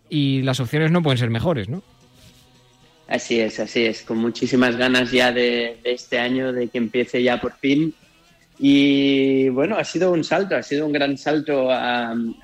y 0.09 0.41
las 0.43 0.59
opciones 0.59 0.91
no 0.91 1.01
pueden 1.01 1.17
ser 1.17 1.29
mejores, 1.29 1.69
¿no? 1.69 1.81
Así 3.09 3.39
es, 3.39 3.59
así 3.59 3.85
es, 3.85 4.03
con 4.03 4.19
muchísimas 4.19 4.77
ganas 4.77 5.11
ya 5.11 5.31
de, 5.31 5.79
este 5.83 6.19
año, 6.19 6.53
de 6.53 6.67
que 6.67 6.77
empiece 6.77 7.23
ya 7.23 7.41
por 7.41 7.53
fin. 7.53 7.91
Y 8.59 9.49
bueno, 9.49 9.77
ha 9.77 9.83
sido 9.83 10.11
un 10.11 10.23
salto, 10.23 10.55
ha 10.55 10.61
sido 10.61 10.85
un 10.85 10.91
gran 10.91 11.17
salto 11.17 11.71
al 11.71 12.35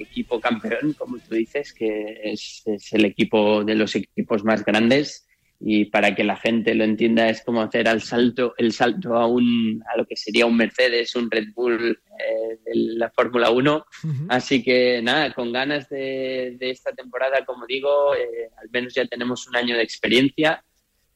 equipo 0.00 0.40
campeón, 0.40 0.94
como 0.94 1.18
tú 1.18 1.34
dices, 1.34 1.74
que 1.74 2.20
es, 2.24 2.62
el 2.92 3.04
equipo 3.04 3.64
de 3.64 3.74
los 3.74 3.94
equipos 3.94 4.42
más 4.44 4.64
grandes 4.64 5.26
y 5.64 5.84
para 5.84 6.14
que 6.14 6.24
la 6.24 6.36
gente 6.36 6.74
lo 6.74 6.82
entienda 6.82 7.28
es 7.28 7.44
como 7.44 7.62
hacer 7.62 7.86
el 7.86 8.02
salto, 8.02 8.54
el 8.58 8.72
salto 8.72 9.14
a, 9.14 9.26
un, 9.26 9.82
a 9.92 9.96
lo 9.96 10.04
que 10.04 10.16
sería 10.16 10.44
un 10.44 10.56
Mercedes, 10.56 11.14
un 11.14 11.30
Red 11.30 11.52
Bull 11.54 12.00
eh, 12.18 12.58
de 12.64 12.72
la 12.74 13.10
Fórmula 13.10 13.50
1. 13.50 13.86
Así 14.28 14.62
que 14.62 15.00
nada, 15.02 15.32
con 15.32 15.52
ganas 15.52 15.88
de, 15.88 16.56
esta 16.60 16.90
temporada, 16.92 17.44
como 17.44 17.64
digo, 17.66 18.12
eh, 18.16 18.50
al 18.60 18.70
menos 18.70 18.92
ya 18.94 19.06
tenemos 19.06 19.46
un 19.46 19.54
año 19.54 19.76
de 19.76 19.84
experiencia, 19.84 20.64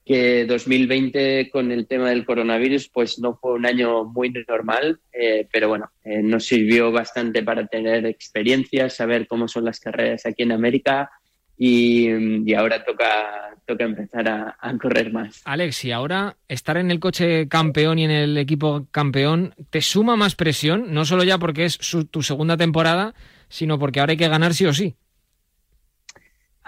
que 0.05 0.45
2020 0.47 1.51
con 1.51 1.73
el 1.73 1.89
tema 1.89 2.11
del 2.11 2.25
coronavirus 2.25 2.89
pues 2.91 3.19
no 3.19 3.35
fue 3.35 3.55
un 3.55 3.67
año 3.67 4.05
muy 4.05 4.33
normal, 4.47 5.01
eh, 5.13 5.49
pero 5.53 5.69
bueno, 5.69 5.91
nos 6.05 6.45
sirvió 6.45 6.93
bastante 6.93 7.43
para 7.43 7.67
tener 7.67 8.07
experiencia, 8.07 8.89
saber 8.89 9.27
cómo 9.27 9.49
son 9.49 9.65
las 9.65 9.81
carreras 9.81 10.25
aquí 10.25 10.45
en 10.45 10.53
América 10.53 11.11
y, 11.59 12.55
ahora 12.55 12.85
toca, 12.85 13.57
toca 13.67 13.85
empezar 13.85 14.29
a, 14.29 14.79
correr 14.81 15.13
más. 15.13 15.43
Alex, 15.45 15.85
y 15.85 15.93
ahora 15.93 16.37
estar 16.49 16.77
en 16.77 16.91
el 16.91 17.01
coche 17.01 17.49
campeón 17.49 17.99
y 17.99 18.05
en 18.05 18.11
el 18.11 18.39
equipo 18.39 18.87
campeón, 18.91 19.55
¿te 19.71 19.81
suma 19.81 20.17
más 20.17 20.35
presión? 20.35 20.93
No 20.93 21.05
solo 21.05 21.25
ya 21.25 21.39
porque 21.39 21.65
es 21.65 21.79
tu 22.11 22.23
segunda 22.23 22.57
temporada, 22.57 23.15
sino 23.49 23.79
porque 23.79 24.01
ahora 24.01 24.13
hay 24.13 24.19
que 24.19 24.29
ganar 24.29 24.55
sí 24.55 24.67
o 24.67 24.73
sí. 24.73 24.97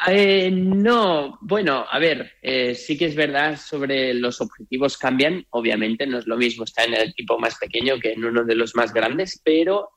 Eh, 0.07 0.51
no, 0.53 1.38
bueno, 1.40 1.85
a 1.90 1.98
ver, 1.98 2.35
eh, 2.40 2.74
sí 2.74 2.96
que 2.96 3.07
es 3.07 3.16
verdad 3.16 3.59
sobre 3.59 4.14
los 4.14 4.40
objetivos 4.40 4.96
cambian, 4.96 5.44
obviamente 5.51 6.07
no 6.07 6.18
es 6.18 6.27
lo 6.27 6.37
mismo 6.37 6.64
estar 6.64 6.87
en 6.87 6.94
el 6.94 7.11
equipo 7.11 7.37
más 7.38 7.59
pequeño 7.59 7.98
que 7.98 8.12
en 8.12 8.24
uno 8.24 8.44
de 8.44 8.55
los 8.55 8.77
más 8.77 8.92
grandes, 8.92 9.40
pero 9.44 9.90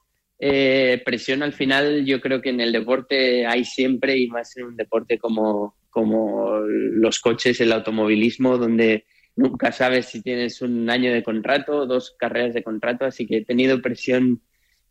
eh, 0.44 1.00
presión 1.06 1.44
al 1.44 1.54
final 1.54 2.04
yo 2.04 2.20
creo 2.20 2.42
que 2.42 2.50
en 2.50 2.62
el 2.62 2.72
deporte 2.72 3.46
hay 3.46 3.64
siempre 3.64 4.18
y 4.18 4.28
más 4.28 4.58
en 4.58 4.66
un 4.66 4.76
deporte 4.76 5.20
como, 5.20 5.76
como 5.92 6.62
los 6.62 7.20
coches, 7.20 7.62
el 7.62 7.72
automovilismo, 7.72 8.58
donde 8.58 9.06
nunca 9.36 9.72
sabes 9.72 10.08
si 10.08 10.24
tienes 10.24 10.64
un 10.64 10.90
año 10.90 11.14
de 11.14 11.22
contrato 11.22 11.86
dos 11.86 12.16
carreras 12.18 12.56
de 12.56 12.64
contrato, 12.64 13.06
así 13.06 13.28
que 13.28 13.38
he 13.38 13.46
tenido 13.46 13.84
presión 13.84 14.42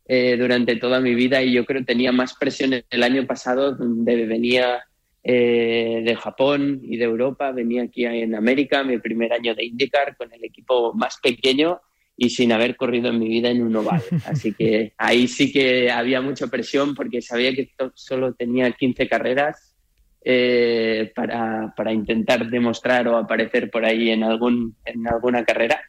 eh, 0.05 0.37
durante 0.37 0.77
toda 0.77 1.01
mi 1.01 1.15
vida 1.15 1.43
y 1.43 1.51
yo 1.51 1.65
creo 1.65 1.81
que 1.81 1.87
tenía 1.87 2.13
más 2.13 2.33
presión 2.35 2.71
el 2.89 3.03
año 3.03 3.27
pasado 3.27 3.75
donde 3.75 4.25
venía 4.25 4.85
eh, 5.21 6.01
de 6.05 6.15
Japón 6.15 6.79
y 6.81 6.95
de 6.95 7.03
Europa, 7.03 7.51
venía 7.51 7.83
aquí 7.83 8.05
en 8.05 8.35
América, 8.35 8.85
mi 8.85 8.99
primer 8.99 9.33
año 9.33 9.53
de 9.53 9.65
IndyCar 9.65 10.15
con 10.15 10.31
el 10.31 10.45
equipo 10.45 10.93
más 10.93 11.19
pequeño 11.21 11.81
y 12.23 12.29
sin 12.29 12.51
haber 12.51 12.75
corrido 12.75 13.09
en 13.09 13.17
mi 13.17 13.27
vida 13.27 13.49
en 13.49 13.63
un 13.63 13.75
oval. 13.75 13.99
Así 14.27 14.53
que 14.53 14.93
ahí 14.95 15.27
sí 15.27 15.51
que 15.51 15.89
había 15.89 16.21
mucha 16.21 16.45
presión 16.45 16.93
porque 16.93 17.19
sabía 17.19 17.51
que 17.51 17.71
solo 17.95 18.35
tenía 18.35 18.71
15 18.71 19.09
carreras 19.09 19.75
eh, 20.23 21.11
para, 21.15 21.73
para, 21.75 21.91
intentar 21.91 22.47
demostrar 22.47 23.07
o 23.07 23.17
aparecer 23.17 23.71
por 23.71 23.83
ahí 23.85 24.11
en, 24.11 24.23
algún, 24.23 24.75
en 24.85 25.07
alguna 25.07 25.43
carrera. 25.43 25.81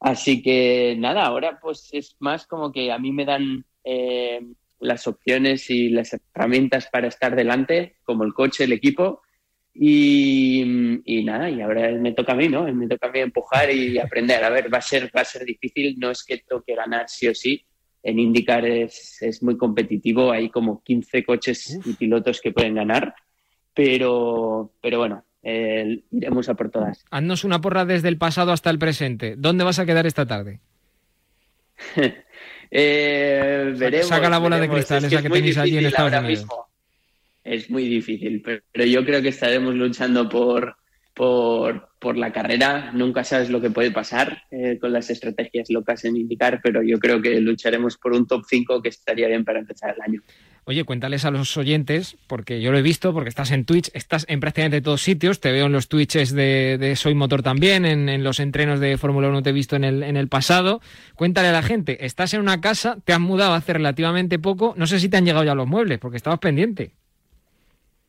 Así 0.00 0.40
que 0.40 0.96
nada, 0.98 1.26
ahora 1.26 1.58
pues 1.60 1.90
es 1.92 2.16
más 2.20 2.46
como 2.46 2.72
que 2.72 2.90
a 2.90 2.98
mí 2.98 3.12
me 3.12 3.26
dan 3.26 3.66
eh, 3.84 4.40
las 4.80 5.06
opciones 5.06 5.68
y 5.68 5.90
las 5.90 6.16
herramientas 6.34 6.88
para 6.90 7.08
estar 7.08 7.36
delante, 7.36 7.96
como 8.02 8.24
el 8.24 8.32
coche, 8.32 8.64
el 8.64 8.72
equipo, 8.72 9.20
y, 9.78 11.22
nada, 11.24 11.50
y 11.50 11.60
ahora 11.60 11.90
me 11.92 12.12
toca 12.12 12.32
a 12.32 12.36
mí, 12.36 12.48
¿no? 12.48 12.64
Me 12.72 12.88
toca 12.88 13.08
a 13.08 13.10
mí 13.10 13.20
empujar 13.20 13.70
y 13.70 13.98
aprender. 13.98 14.42
A 14.42 14.50
ver, 14.50 14.72
va 14.72 14.78
a 14.78 14.82
ser, 14.82 15.10
va 15.14 15.20
a 15.20 15.24
ser 15.24 15.44
difícil, 15.44 15.96
no 15.98 16.10
es 16.10 16.24
que 16.24 16.38
toque 16.38 16.74
ganar 16.74 17.08
sí 17.08 17.28
o 17.28 17.34
sí. 17.34 17.64
En 18.02 18.18
IndyCar 18.18 18.64
es, 18.64 19.20
es 19.20 19.42
muy 19.42 19.56
competitivo, 19.56 20.30
hay 20.30 20.48
como 20.48 20.82
15 20.82 21.24
coches 21.24 21.78
y 21.84 21.94
pilotos 21.94 22.40
que 22.40 22.52
pueden 22.52 22.76
ganar, 22.76 23.14
pero, 23.74 24.72
pero 24.80 24.98
bueno, 24.98 25.24
eh, 25.42 26.04
iremos 26.12 26.48
a 26.48 26.54
por 26.54 26.70
todas. 26.70 27.04
Haznos 27.10 27.44
una 27.44 27.60
porra 27.60 27.84
desde 27.84 28.08
el 28.08 28.16
pasado 28.16 28.52
hasta 28.52 28.70
el 28.70 28.78
presente. 28.78 29.34
¿Dónde 29.36 29.64
vas 29.64 29.80
a 29.80 29.86
quedar 29.86 30.06
esta 30.06 30.24
tarde? 30.24 30.60
eh, 32.70 33.74
veremos, 33.76 34.08
Saca 34.08 34.30
la 34.30 34.38
bola 34.38 34.60
de 34.60 34.68
cristal, 34.68 35.04
esa 35.04 35.20
que 35.20 35.28
tenéis 35.28 35.58
allí 35.58 35.78
en 35.78 35.86
Estados 35.86 36.12
Unidos. 36.12 36.42
Mismo 36.42 36.65
es 37.46 37.70
muy 37.70 37.88
difícil, 37.88 38.42
pero, 38.42 38.84
yo 38.84 39.04
creo 39.04 39.22
que 39.22 39.28
estaremos 39.28 39.74
luchando 39.74 40.28
por, 40.28 40.76
por, 41.14 41.88
por, 41.98 42.16
la 42.16 42.32
carrera. 42.32 42.90
Nunca 42.92 43.24
sabes 43.24 43.50
lo 43.50 43.60
que 43.60 43.70
puede 43.70 43.90
pasar 43.90 44.42
eh, 44.50 44.78
con 44.80 44.92
las 44.92 45.10
estrategias 45.10 45.70
locas 45.70 46.04
en 46.04 46.16
indicar, 46.16 46.60
pero 46.62 46.82
yo 46.82 46.98
creo 46.98 47.22
que 47.22 47.40
lucharemos 47.40 47.96
por 47.96 48.12
un 48.12 48.26
top 48.26 48.44
5 48.48 48.82
que 48.82 48.88
estaría 48.88 49.28
bien 49.28 49.44
para 49.44 49.60
empezar 49.60 49.94
el 49.94 50.02
año. 50.02 50.22
Oye, 50.68 50.82
cuéntales 50.82 51.24
a 51.24 51.30
los 51.30 51.56
oyentes, 51.56 52.16
porque 52.26 52.60
yo 52.60 52.72
lo 52.72 52.78
he 52.78 52.82
visto, 52.82 53.12
porque 53.12 53.28
estás 53.28 53.52
en 53.52 53.64
Twitch, 53.64 53.88
estás 53.94 54.26
en 54.28 54.40
prácticamente 54.40 54.80
todos 54.80 55.00
sitios, 55.00 55.38
te 55.38 55.52
veo 55.52 55.66
en 55.66 55.72
los 55.72 55.86
Twitches 55.86 56.32
de, 56.32 56.92
Soy 56.96 57.14
Motor 57.14 57.44
también, 57.44 57.84
en, 57.84 58.24
los 58.24 58.40
entrenos 58.40 58.80
de 58.80 58.98
Fórmula 58.98 59.28
1 59.28 59.44
te 59.44 59.50
he 59.50 59.52
visto 59.52 59.76
en 59.76 59.84
el, 59.84 60.02
en 60.02 60.16
el 60.16 60.26
pasado. 60.26 60.80
Cuéntale 61.14 61.48
a 61.48 61.52
la 61.52 61.62
gente, 61.62 62.04
estás 62.04 62.34
en 62.34 62.40
una 62.40 62.60
casa, 62.60 62.98
te 63.04 63.12
has 63.12 63.20
mudado 63.20 63.54
hace 63.54 63.74
relativamente 63.74 64.40
poco, 64.40 64.74
no 64.76 64.88
sé 64.88 64.98
si 64.98 65.08
te 65.08 65.16
han 65.16 65.24
llegado 65.24 65.44
ya 65.44 65.54
los 65.54 65.68
muebles, 65.68 66.00
porque 66.00 66.16
estabas 66.16 66.40
pendiente. 66.40 66.90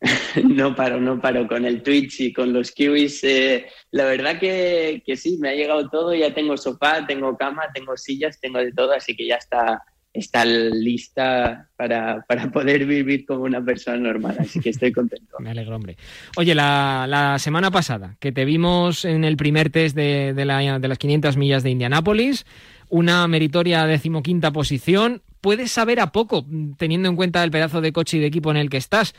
no 0.43 0.75
paro, 0.75 1.01
no 1.01 1.19
paro 1.19 1.47
con 1.47 1.65
el 1.65 1.81
Twitch 1.81 2.21
y 2.21 2.33
con 2.33 2.53
los 2.53 2.71
kiwis. 2.71 3.23
Eh, 3.23 3.65
la 3.91 4.05
verdad 4.05 4.39
que, 4.39 5.01
que, 5.05 5.15
sí, 5.15 5.37
me 5.39 5.49
ha 5.49 5.55
llegado 5.55 5.89
todo. 5.89 6.13
Ya 6.13 6.33
tengo 6.33 6.57
sofá, 6.57 7.05
tengo 7.05 7.35
cama, 7.37 7.63
tengo 7.73 7.97
sillas, 7.97 8.39
tengo 8.39 8.59
de 8.59 8.71
todo, 8.71 8.93
así 8.93 9.15
que 9.15 9.25
ya 9.27 9.35
está, 9.35 9.81
está 10.13 10.45
lista 10.45 11.69
para, 11.75 12.23
para 12.27 12.51
poder 12.51 12.85
vivir 12.85 13.25
como 13.25 13.43
una 13.43 13.63
persona 13.63 13.97
normal. 13.97 14.37
Así 14.39 14.59
que 14.59 14.69
estoy 14.69 14.91
contento. 14.91 15.35
me 15.39 15.49
alegro, 15.49 15.75
hombre. 15.75 15.97
Oye, 16.35 16.53
la, 16.53 17.05
la, 17.07 17.39
semana 17.39 17.71
pasada 17.71 18.17
que 18.19 18.31
te 18.31 18.45
vimos 18.45 19.05
en 19.05 19.23
el 19.23 19.37
primer 19.37 19.69
test 19.69 19.95
de, 19.95 20.33
de, 20.33 20.79
de 20.79 20.87
las 20.87 20.97
500 20.97 21.37
millas 21.37 21.63
de 21.63 21.71
Indianápolis, 21.71 22.45
una 22.89 23.27
meritoria 23.27 23.85
decimoquinta 23.85 24.51
posición. 24.51 25.23
Puedes 25.41 25.71
saber 25.71 25.99
a 25.99 26.11
poco, 26.11 26.45
teniendo 26.77 27.09
en 27.09 27.15
cuenta 27.15 27.43
el 27.43 27.51
pedazo 27.51 27.79
de 27.79 27.93
coche 27.93 28.17
y 28.17 28.19
de 28.19 28.27
equipo 28.27 28.51
en 28.51 28.57
el 28.57 28.69
que 28.69 28.77
estás. 28.77 29.13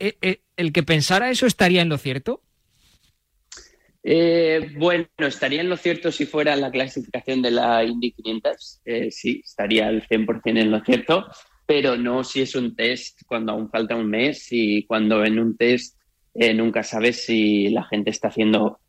Eh, 0.00 0.16
eh, 0.22 0.40
¿el 0.56 0.72
que 0.72 0.82
pensara 0.82 1.30
eso 1.30 1.46
estaría 1.46 1.82
en 1.82 1.90
lo 1.90 1.98
cierto? 1.98 2.42
Eh, 4.02 4.72
bueno, 4.78 5.06
estaría 5.18 5.60
en 5.60 5.68
lo 5.68 5.76
cierto 5.76 6.10
si 6.10 6.24
fuera 6.24 6.56
la 6.56 6.70
clasificación 6.70 7.42
de 7.42 7.50
la 7.50 7.84
Indy 7.84 8.12
500. 8.12 8.80
sí, 9.10 9.42
estaría 9.44 9.88
al 9.88 10.08
100% 10.08 10.58
en 10.58 10.70
lo 10.70 10.80
cierto, 10.80 11.26
pero 11.66 11.98
no 11.98 12.24
si 12.24 12.40
es 12.40 12.54
un 12.54 12.74
test 12.74 13.20
cuando 13.26 13.52
aún 13.52 13.70
falta 13.70 13.94
un 13.94 14.08
mes 14.08 14.48
y 14.50 14.86
cuando 14.86 15.22
en 15.22 15.38
un 15.38 15.54
test 15.58 15.98
nunca 16.34 16.82
sabes 16.82 17.26
si 17.26 17.68
la 17.68 17.84
gente 17.84 18.08
está 18.08 18.28
haciendo 18.28 18.80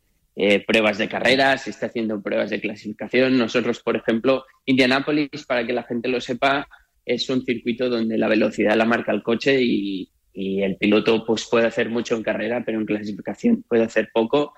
pruebas 0.66 0.96
de 0.96 1.10
carrera, 1.10 1.58
si 1.58 1.68
está 1.68 1.86
haciendo 1.86 2.22
pruebas 2.22 2.48
de 2.48 2.62
clasificación. 2.62 3.36
Nosotros, 3.36 3.82
por 3.82 3.96
ejemplo, 3.96 4.46
Indianápolis, 4.64 5.44
para 5.46 5.66
que 5.66 5.74
la 5.74 5.82
gente 5.82 6.08
lo 6.08 6.22
sepa, 6.22 6.66
es 7.04 7.28
un 7.28 7.44
circuito 7.44 7.90
donde 7.90 8.16
la 8.16 8.28
velocidad 8.28 8.76
la 8.76 8.86
marca 8.86 9.12
el 9.12 9.22
coche 9.22 9.60
y, 9.60 10.08
y 10.32 10.62
el 10.62 10.76
piloto 10.76 11.24
pues 11.26 11.46
puede 11.50 11.66
hacer 11.66 11.90
mucho 11.90 12.16
en 12.16 12.22
carrera, 12.22 12.62
pero 12.64 12.78
en 12.78 12.86
clasificación 12.86 13.62
puede 13.68 13.84
hacer 13.84 14.10
poco 14.12 14.54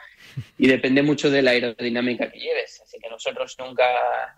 y 0.59 0.69
depende 0.69 1.03
mucho 1.03 1.31
de 1.31 1.43
la 1.43 1.53
aerodinámica 1.53 2.31
que 2.31 2.39
lleves. 2.39 2.81
Así 2.83 2.99
que 3.01 3.09
nosotros 3.09 3.57
nunca 3.59 3.85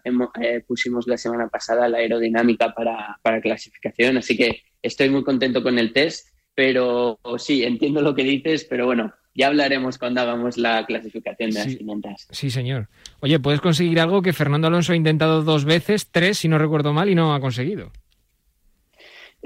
eh, 0.05 0.61
pusimos 0.67 1.07
la 1.07 1.17
semana 1.17 1.49
pasada 1.49 1.89
la 1.89 1.99
aerodinámica 1.99 2.73
para, 2.73 3.19
para, 3.23 3.41
clasificación, 3.41 4.17
así 4.17 4.37
que 4.37 4.63
estoy 4.83 5.11
muy 5.11 5.25
contento 5.25 5.63
con 5.63 5.79
el 5.79 5.93
test, 5.93 6.29
pero 6.55 7.19
sí, 7.39 7.65
entiendo 7.65 8.01
lo 8.01 8.15
que 8.15 8.23
dices, 8.23 8.65
pero 8.65 8.87
bueno, 8.87 9.13
ya 9.35 9.49
hablaremos 9.49 9.99
cuando 9.99 10.23
hagamos 10.23 10.57
la 10.57 10.87
clasificación 10.87 11.51
de 11.51 11.59
las 11.59 11.77
500. 11.77 12.29
Sí, 12.31 12.51
señor. 12.51 12.89
Oye, 13.21 13.39
¿puedes 13.39 13.61
conseguir 13.61 14.01
algo 14.01 14.23
que 14.23 14.33
Fernando 14.33 14.69
Alonso 14.69 14.95
ha 14.95 14.97
intentado 14.97 15.43
dos 15.43 15.67
veces, 15.67 16.11
tres 16.11 16.39
si 16.39 16.49
no 16.49 16.57
recuerdo 16.59 16.95
mal, 16.95 17.11
y 17.11 17.15
no 17.15 17.35
ha 17.35 17.41
conseguido? 17.41 17.93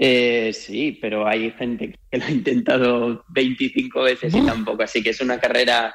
Eh, 0.02 0.54
sí, 0.54 0.98
pero 0.98 1.26
hay 1.26 1.50
gente 1.50 1.94
que 2.10 2.16
lo 2.16 2.24
ha 2.24 2.30
intentado 2.30 3.22
25 3.28 4.00
veces 4.00 4.34
y 4.34 4.40
tampoco, 4.40 4.82
así 4.82 5.02
que 5.02 5.10
es 5.10 5.20
una 5.20 5.38
carrera 5.38 5.94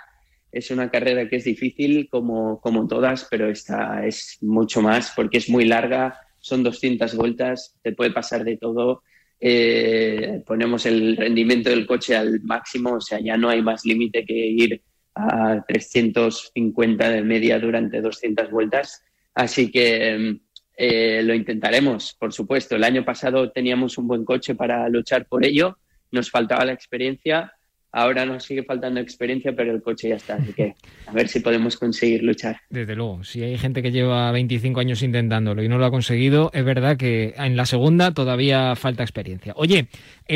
es 0.51 0.69
una 0.69 0.91
carrera 0.91 1.27
que 1.27 1.37
es 1.37 1.43
difícil 1.43 2.07
como, 2.07 2.61
como 2.61 2.87
todas, 2.87 3.27
pero 3.31 3.49
esta 3.49 4.05
es 4.05 4.37
mucho 4.41 4.81
más 4.81 5.11
porque 5.15 5.39
es 5.39 5.49
muy 5.49 5.65
larga, 5.65 6.19
son 6.39 6.61
200 6.61 7.15
vueltas, 7.15 7.75
te 7.81 7.93
puede 7.93 8.11
pasar 8.11 8.43
de 8.43 8.57
todo. 8.57 9.01
Eh, 9.39 10.43
ponemos 10.45 10.85
el 10.85 11.17
rendimiento 11.17 11.71
del 11.71 11.87
coche 11.87 12.15
al 12.15 12.41
máximo, 12.41 12.93
o 12.93 13.01
sea, 13.01 13.19
ya 13.19 13.35
no 13.35 13.49
hay 13.49 13.63
más 13.63 13.85
límite 13.85 14.23
que 14.23 14.33
ir 14.33 14.81
a 15.15 15.65
350 15.67 17.09
de 17.09 17.21
media 17.23 17.59
durante 17.59 17.99
200 17.99 18.51
vueltas. 18.51 19.03
Así 19.33 19.71
que 19.71 20.39
eh, 20.77 21.21
lo 21.23 21.33
intentaremos, 21.33 22.15
por 22.19 22.33
supuesto. 22.33 22.75
El 22.75 22.83
año 22.83 23.03
pasado 23.03 23.51
teníamos 23.51 23.97
un 23.97 24.07
buen 24.07 24.25
coche 24.25 24.55
para 24.55 24.87
luchar 24.89 25.25
por 25.25 25.45
ello, 25.45 25.77
nos 26.11 26.29
faltaba 26.29 26.65
la 26.65 26.73
experiencia 26.73 27.55
Ahora 27.97 28.25
nos 28.25 28.43
sigue 28.43 28.61
faltando 28.63 28.99
experiencia, 28.99 29.55
pero 29.55 29.71
el 29.71 29.81
coche 29.81 30.09
ya 30.09 30.15
está. 30.15 30.35
Así 30.35 30.51
que 30.51 30.75
a 31.07 31.13
ver 31.13 31.29
si 31.29 31.39
podemos 31.39 31.77
conseguir 31.77 32.23
luchar. 32.23 32.57
Desde 32.69 32.93
luego, 32.93 33.23
si 33.23 33.41
hay 33.41 33.57
gente 33.57 33.81
que 33.81 33.93
lleva 33.93 34.29
25 34.33 34.81
años 34.81 35.01
intentándolo 35.01 35.63
y 35.63 35.69
no 35.69 35.77
lo 35.77 35.85
ha 35.85 35.91
conseguido, 35.91 36.51
es 36.53 36.65
verdad 36.65 36.97
que 36.97 37.33
en 37.37 37.55
la 37.55 37.65
segunda 37.65 38.11
todavía 38.11 38.75
falta 38.75 39.01
experiencia. 39.01 39.53
Oye, 39.55 39.87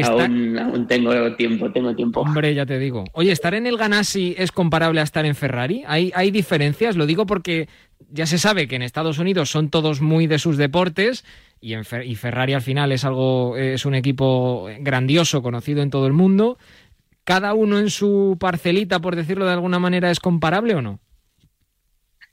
aún, 0.05 0.85
tengo 0.87 1.35
tiempo, 1.35 1.69
tengo 1.69 1.93
tiempo. 1.93 2.21
Hombre, 2.21 2.55
ya 2.55 2.65
te 2.65 2.79
digo. 2.79 3.03
Oye, 3.11 3.33
¿estar 3.33 3.53
en 3.53 3.67
el 3.67 3.75
Ganassi 3.75 4.35
es 4.37 4.53
comparable 4.53 5.01
a 5.01 5.03
estar 5.03 5.25
en 5.25 5.35
Ferrari? 5.35 5.83
¿Hay, 5.85 6.13
hay 6.15 6.31
diferencias? 6.31 6.95
Lo 6.95 7.05
digo 7.05 7.25
porque 7.25 7.67
ya 8.09 8.25
se 8.25 8.37
sabe 8.37 8.67
que 8.67 8.75
en 8.75 8.81
Estados 8.81 9.19
Unidos 9.19 9.49
son 9.49 9.69
todos 9.69 10.01
muy 10.01 10.27
de 10.27 10.39
sus 10.39 10.57
deportes 10.57 11.25
y, 11.61 11.73
en 11.73 11.83
Ferrari 11.83 12.53
al 12.53 12.61
final 12.61 12.91
es 12.91 13.03
algo 13.03 13.57
es 13.57 13.85
un 13.85 13.95
equipo 13.95 14.69
grandioso, 14.79 15.41
conocido 15.41 15.81
en 15.81 15.89
todo 15.89 16.07
el 16.07 16.13
mundo 16.13 16.57
cada 17.29 17.53
uno 17.53 17.77
en 17.77 17.91
su 17.91 18.37
parcelita, 18.39 18.99
por 18.99 19.15
decirlo 19.15 19.45
de 19.45 19.51
alguna 19.51 19.77
manera, 19.77 20.09
es 20.09 20.19
comparable 20.19 20.73
o 20.73 20.81
no? 20.81 20.99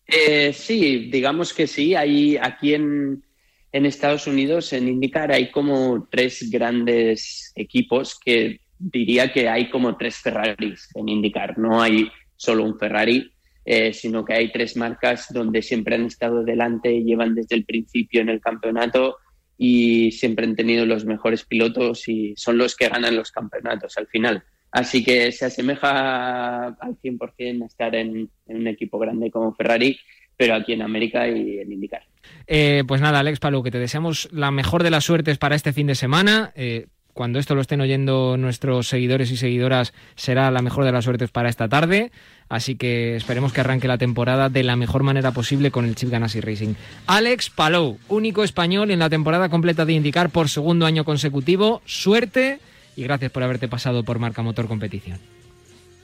Eh, 0.07 0.55
sí, 0.55 1.11
digamos 1.11 1.53
que 1.53 1.67
sí. 1.67 1.95
Hay 1.95 2.39
aquí 2.39 2.73
en, 2.73 3.23
Estados 3.71 4.27
Unidos, 4.27 4.73
en 4.73 4.89
IndyCar, 4.89 5.33
hay 5.33 5.51
como 5.51 6.09
tres 6.11 6.49
grandes 6.51 7.53
equipos 7.57 8.19
que 8.19 8.61
diría 8.79 9.31
que 9.35 9.51
hay 9.51 9.69
como 9.69 9.99
tres 9.99 10.17
Ferraris 10.17 10.89
en 10.95 11.11
IndyCar. 11.11 11.59
No 11.59 11.83
hay 11.83 12.11
solo 12.35 12.65
un 12.65 12.79
Ferrari, 12.79 13.31
eh, 13.69 13.93
sino 13.93 14.25
que 14.25 14.33
hay 14.33 14.53
tres 14.53 14.77
marcas 14.77 15.27
donde 15.31 15.61
siempre 15.61 15.97
han 15.97 16.07
estado 16.07 16.45
delante, 16.45 17.03
llevan 17.03 17.35
desde 17.35 17.57
el 17.57 17.65
principio 17.65 18.21
en 18.21 18.29
el 18.29 18.41
campeonato 18.41 19.17
y 19.59 20.13
siempre 20.13 20.47
han 20.47 20.55
tenido 20.55 20.87
los 20.87 21.05
mejores 21.05 21.45
pilotos 21.45 22.09
y 22.09 22.35
son 22.37 22.59
los 22.59 22.77
que 22.77 22.89
ganan 22.89 23.17
los 23.17 23.33
campeonatos 23.33 23.99
al 23.99 24.07
final. 24.07 24.45
Así 24.71 25.03
que 25.03 25.33
se 25.33 25.47
asemeja 25.47 26.67
al 26.69 26.97
100% 27.03 27.63
a 27.63 27.67
estar 27.67 27.95
en, 27.97 28.31
un 28.47 28.67
equipo 28.69 29.01
grande 29.01 29.33
como 29.33 29.53
Ferrari, 29.55 29.99
pero 30.37 30.55
aquí 30.55 30.73
en 30.73 30.83
América 30.83 31.27
y 31.27 31.59
en 31.59 31.73
IndyCar. 31.73 32.03
Eh, 32.47 32.85
pues 32.87 33.01
nada, 33.01 33.19
Alex 33.19 33.41
Palou, 33.41 33.65
que 33.65 33.73
te 33.73 33.81
deseamos 33.81 34.29
la 34.33 34.53
mejor 34.53 34.85
de 34.85 34.91
las 34.91 35.05
suertes 35.05 35.39
para 35.39 35.57
este 35.57 35.73
fin 35.73 35.89
de 35.89 35.97
semana. 35.97 36.53
Eh, 36.55 36.87
cuando 37.17 37.39
esto 37.39 37.55
lo 37.55 37.63
estén 37.63 37.81
oyendo 37.81 38.37
nuestros 38.37 38.89
seguidores 38.89 39.31
y 39.31 39.39
seguidoras, 39.39 39.95
será 40.17 40.51
la 40.51 40.61
mejor 40.61 40.85
de 40.85 40.93
las 40.93 41.05
suertes 41.05 41.31
para 41.31 41.49
esta 41.49 41.67
tarde. 41.67 42.13
Así 42.51 42.77
que 42.77 43.17
esperemos 43.17 43.55
que 43.55 43.63
arranque 43.63 43.89
la 43.89 43.97
temporada 43.97 44.51
de 44.51 44.63
la 44.63 44.77
mejor 44.77 45.03
manera 45.03 45.33
posible 45.33 45.71
con 45.71 45.87
el 45.87 45.97
Chip 45.97 46.11
Ganassi 46.11 46.43
Racing. 46.43 46.75
Alex 47.07 47.49
Palou, 47.49 47.99
único 48.09 48.45
español 48.45 48.91
en 48.91 48.99
la 48.99 49.09
temporada 49.09 49.49
completa 49.49 49.87
de 49.87 49.95
IndyCar 49.95 50.29
por 50.29 50.51
segundo 50.51 50.85
año 50.85 51.05
consecutivo. 51.05 51.81
Suerte 51.87 52.61
y 52.97 53.05
gracias 53.05 53.33
por 53.33 53.43
haberte 53.43 53.67
pasado 53.67 54.05
por 54.05 54.19
Marca 54.19 54.43
Motor 54.43 54.69
Competición. 54.69 55.19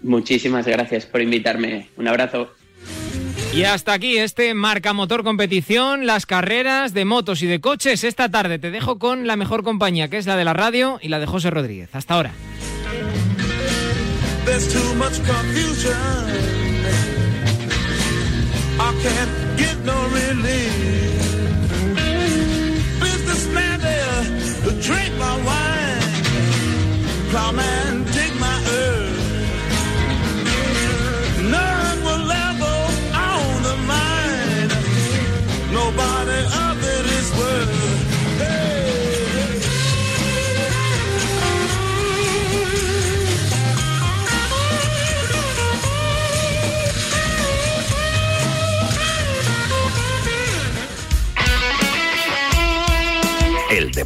Muchísimas 0.03 0.67
gracias 0.67 1.05
por 1.05 1.21
invitarme. 1.21 1.89
Un 1.99 2.09
abrazo. 2.09 2.55
Y 3.55 3.65
hasta 3.65 3.93
aquí 3.93 4.17
este 4.17 4.55
Marca 4.55 4.95
Motor 4.95 5.25
Competición, 5.25 6.07
las 6.07 6.25
carreras 6.25 6.95
de 6.95 7.05
motos 7.05 7.43
y 7.43 7.47
de 7.47 7.61
coches. 7.61 8.03
Esta 8.03 8.31
tarde 8.31 8.59
te 8.59 8.71
dejo 8.71 8.99
con 8.99 9.27
la 9.27 9.37
mejor 9.37 9.63
compañía, 9.63 10.09
que 10.09 10.17
es 10.17 10.27
la 10.27 10.37
de 10.37 10.45
la 10.45 10.55
radio 10.55 10.99
y 11.03 11.09
la 11.09 11.21
de 11.21 11.27
José 11.27 11.51
Rodríguez. 11.51 11.91
Hasta 11.95 12.15
ahora. 12.15 12.33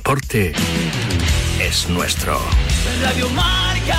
Deporte 0.06 0.52
es 1.60 1.88
nuestro. 1.88 2.38
Radio 3.02 3.28
Marca. 3.30 3.96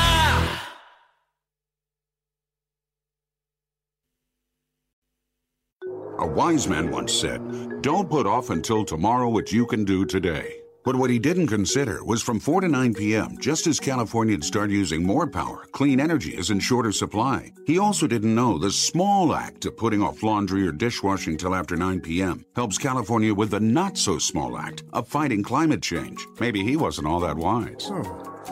A 6.20 6.26
wise 6.26 6.70
man 6.70 6.92
once 6.92 7.12
said, 7.12 7.42
Don't 7.82 8.10
put 8.10 8.26
off 8.26 8.50
until 8.52 8.86
tomorrow 8.86 9.28
what 9.28 9.52
you 9.52 9.66
can 9.66 9.84
do 9.84 10.06
today. 10.06 10.62
But 10.88 10.96
what 10.96 11.10
he 11.10 11.20
didn't 11.20 11.48
consider 11.48 12.02
was 12.06 12.24
from 12.24 12.40
4 12.40 12.62
to 12.62 12.70
9 12.70 12.94
p.m., 12.94 13.38
just 13.40 13.68
as 13.68 13.78
Californians 13.78 14.48
start 14.48 14.70
using 14.70 15.04
more 15.04 15.28
power, 15.28 15.66
clean 15.74 16.00
energy 16.00 16.30
is 16.30 16.50
in 16.50 16.62
shorter 16.62 16.94
supply. 16.94 17.52
He 17.66 17.78
also 17.78 18.08
didn't 18.08 18.34
know 18.34 18.58
the 18.58 18.72
small 18.72 19.36
act 19.36 19.66
of 19.66 19.76
putting 19.76 20.02
off 20.02 20.24
laundry 20.24 20.66
or 20.66 20.72
dishwashing 20.72 21.36
till 21.36 21.54
after 21.54 21.76
9 21.76 22.00
p.m. 22.00 22.46
helps 22.56 22.78
California 22.78 23.34
with 23.34 23.50
the 23.50 23.60
not 23.60 23.98
so 23.98 24.18
small 24.18 24.58
act 24.58 24.84
of 24.94 25.10
fighting 25.10 25.44
climate 25.44 25.82
change. 25.82 26.26
Maybe 26.40 26.64
he 26.64 26.78
wasn't 26.78 27.08
all 27.08 27.20
that 27.20 27.36
wise. 27.36 27.92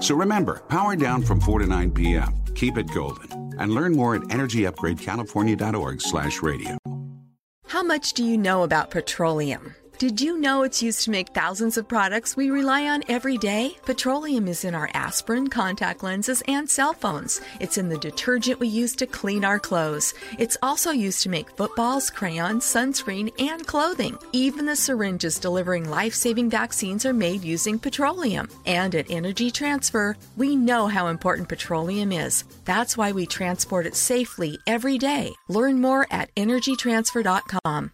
So 0.01 0.13
remember, 0.13 0.59
power 0.67 0.97
down 0.97 1.23
from 1.23 1.39
4 1.39 1.59
to 1.59 1.67
9 1.67 1.91
p.m. 1.91 2.43
Keep 2.53 2.77
it 2.77 2.93
golden. 2.93 3.55
And 3.59 3.71
learn 3.71 3.95
more 3.95 4.13
at 4.13 4.23
energyupgradecalifornia.org 4.23 6.01
slash 6.01 6.41
radio. 6.41 6.77
How 7.67 7.81
much 7.81 8.11
do 8.11 8.25
you 8.25 8.37
know 8.37 8.63
about 8.63 8.91
petroleum? 8.91 9.73
Did 9.97 10.19
you 10.19 10.37
know 10.37 10.63
it's 10.63 10.83
used 10.83 11.05
to 11.05 11.11
make 11.11 11.29
thousands 11.29 11.77
of 11.77 11.87
products 11.87 12.35
we 12.35 12.49
rely 12.49 12.89
on 12.89 13.05
every 13.07 13.37
day? 13.37 13.77
Petroleum 13.85 14.49
is 14.49 14.65
in 14.65 14.75
our 14.75 14.89
aspirin, 14.93 15.47
contact 15.47 16.03
lenses, 16.03 16.43
and 16.49 16.69
cell 16.69 16.91
phones. 16.91 17.39
It's 17.61 17.77
in 17.77 17.87
the 17.87 17.97
detergent 17.97 18.59
we 18.59 18.67
use 18.67 18.93
to 18.97 19.07
clean 19.07 19.45
our 19.45 19.57
clothes. 19.57 20.13
It's 20.37 20.57
also 20.61 20.91
used 20.91 21.21
to 21.23 21.29
make 21.29 21.55
footballs, 21.55 22.09
crayons, 22.09 22.65
sunscreen, 22.65 23.31
and 23.39 23.65
clothing. 23.65 24.17
Even 24.33 24.65
the 24.65 24.75
syringes 24.75 25.39
delivering 25.39 25.89
life 25.89 26.13
saving 26.13 26.49
vaccines 26.49 27.05
are 27.05 27.13
made 27.13 27.45
using 27.45 27.79
petroleum. 27.79 28.49
And 28.65 28.95
at 28.95 29.09
Energy 29.09 29.49
Transfer, 29.49 30.17
we 30.35 30.57
know 30.57 30.87
how 30.87 31.07
important 31.07 31.47
petroleum 31.47 32.11
is. 32.11 32.43
That's 32.65 32.97
why 32.97 33.13
we 33.13 33.25
transport 33.25 33.85
it 33.85 33.95
safely 33.95 34.59
every 34.67 34.97
day. 34.97 35.31
Learn 35.47 35.79
more 35.79 36.05
at 36.11 36.35
energytransfer.com. 36.35 37.91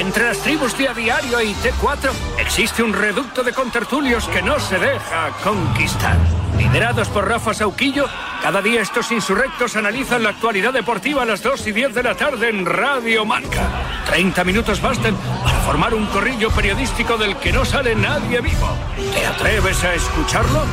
Entre 0.00 0.24
las 0.24 0.38
tribus 0.38 0.78
de 0.78 0.88
A 0.88 0.94
Diario 0.94 1.42
y 1.42 1.52
T4 1.52 2.10
existe 2.38 2.82
un 2.82 2.94
reducto 2.94 3.42
de 3.42 3.52
contertulios 3.52 4.26
que 4.28 4.40
no 4.40 4.58
se 4.58 4.78
deja 4.78 5.28
conquistar. 5.44 6.16
Liderados 6.56 7.08
por 7.08 7.28
Rafa 7.28 7.52
Sauquillo, 7.52 8.06
cada 8.40 8.62
día 8.62 8.80
estos 8.80 9.12
insurrectos 9.12 9.76
analizan 9.76 10.22
la 10.22 10.30
actualidad 10.30 10.72
deportiva 10.72 11.22
a 11.22 11.26
las 11.26 11.42
2 11.42 11.66
y 11.66 11.72
10 11.72 11.94
de 11.94 12.02
la 12.02 12.14
tarde 12.14 12.48
en 12.48 12.64
Radio 12.64 13.26
Marca. 13.26 13.68
30 14.06 14.42
minutos 14.44 14.80
bastan 14.80 15.14
para 15.44 15.60
formar 15.60 15.92
un 15.92 16.06
corrillo 16.06 16.50
periodístico 16.50 17.18
del 17.18 17.36
que 17.36 17.52
no 17.52 17.66
sale 17.66 17.94
nadie 17.94 18.40
vivo. 18.40 18.74
¿Te 19.12 19.26
atreves 19.26 19.84
a 19.84 19.92
escucharlo? 19.92 20.64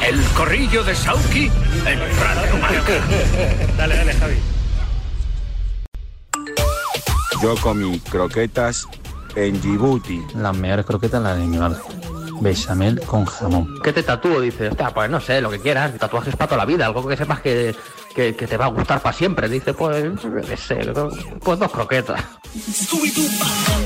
El 0.00 0.18
corrillo 0.34 0.82
de 0.82 0.94
Sauki 0.94 1.50
en 1.84 1.98
Radio 1.98 2.56
Marca. 2.56 2.94
dale, 3.76 3.96
dale, 3.96 4.14
Javi. 4.14 4.61
Yo 7.42 7.56
comí 7.56 7.98
croquetas 7.98 8.86
en 9.34 9.60
Djibouti. 9.60 10.22
Las 10.36 10.56
mejores 10.56 10.86
croquetas 10.86 11.20
las 11.20 11.36
de 11.36 11.44
mi 11.44 11.58
madre. 11.58 11.80
Bechamel 12.40 13.00
con 13.00 13.24
jamón. 13.24 13.80
¿Qué 13.82 13.92
te 13.92 14.04
tatúo? 14.04 14.40
Dice, 14.40 14.70
pues 14.70 15.10
no 15.10 15.20
sé, 15.20 15.40
lo 15.40 15.50
que 15.50 15.58
quieras. 15.58 15.92
Tatuajes 15.98 16.36
para 16.36 16.50
toda 16.50 16.58
la 16.58 16.64
vida, 16.66 16.86
algo 16.86 17.06
que 17.06 17.16
sepas 17.16 17.40
que, 17.40 17.74
que, 18.14 18.32
te 18.32 18.56
va 18.56 18.66
a 18.66 18.68
gustar 18.68 19.00
para 19.02 19.16
siempre. 19.16 19.48
Dice, 19.48 19.74
pues, 19.74 20.04
qué 20.48 20.56
sé, 20.56 20.92
pues 21.40 21.58
dos 21.58 21.72
croquetas. 21.72 22.22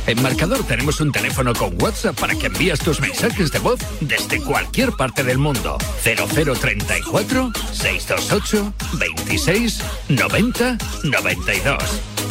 En 0.07 0.23
Marcador 0.23 0.63
tenemos 0.65 1.01
un 1.01 1.11
teléfono 1.11 1.55
con 1.55 1.81
WhatsApp 1.81 2.19
para 2.19 2.35
que 2.35 2.47
envías 2.47 2.79
tus 2.81 3.01
mensajes 3.01 3.53
de 3.53 3.59
voz 3.59 3.81
desde 4.01 4.43
cualquier 4.43 4.93
parte 4.93 5.25
del 5.25 5.39
mundo. 5.39 5.79
0034 6.03 7.53
628 7.73 8.73
26 8.99 9.83
90 10.09 10.79
92. 11.05 12.27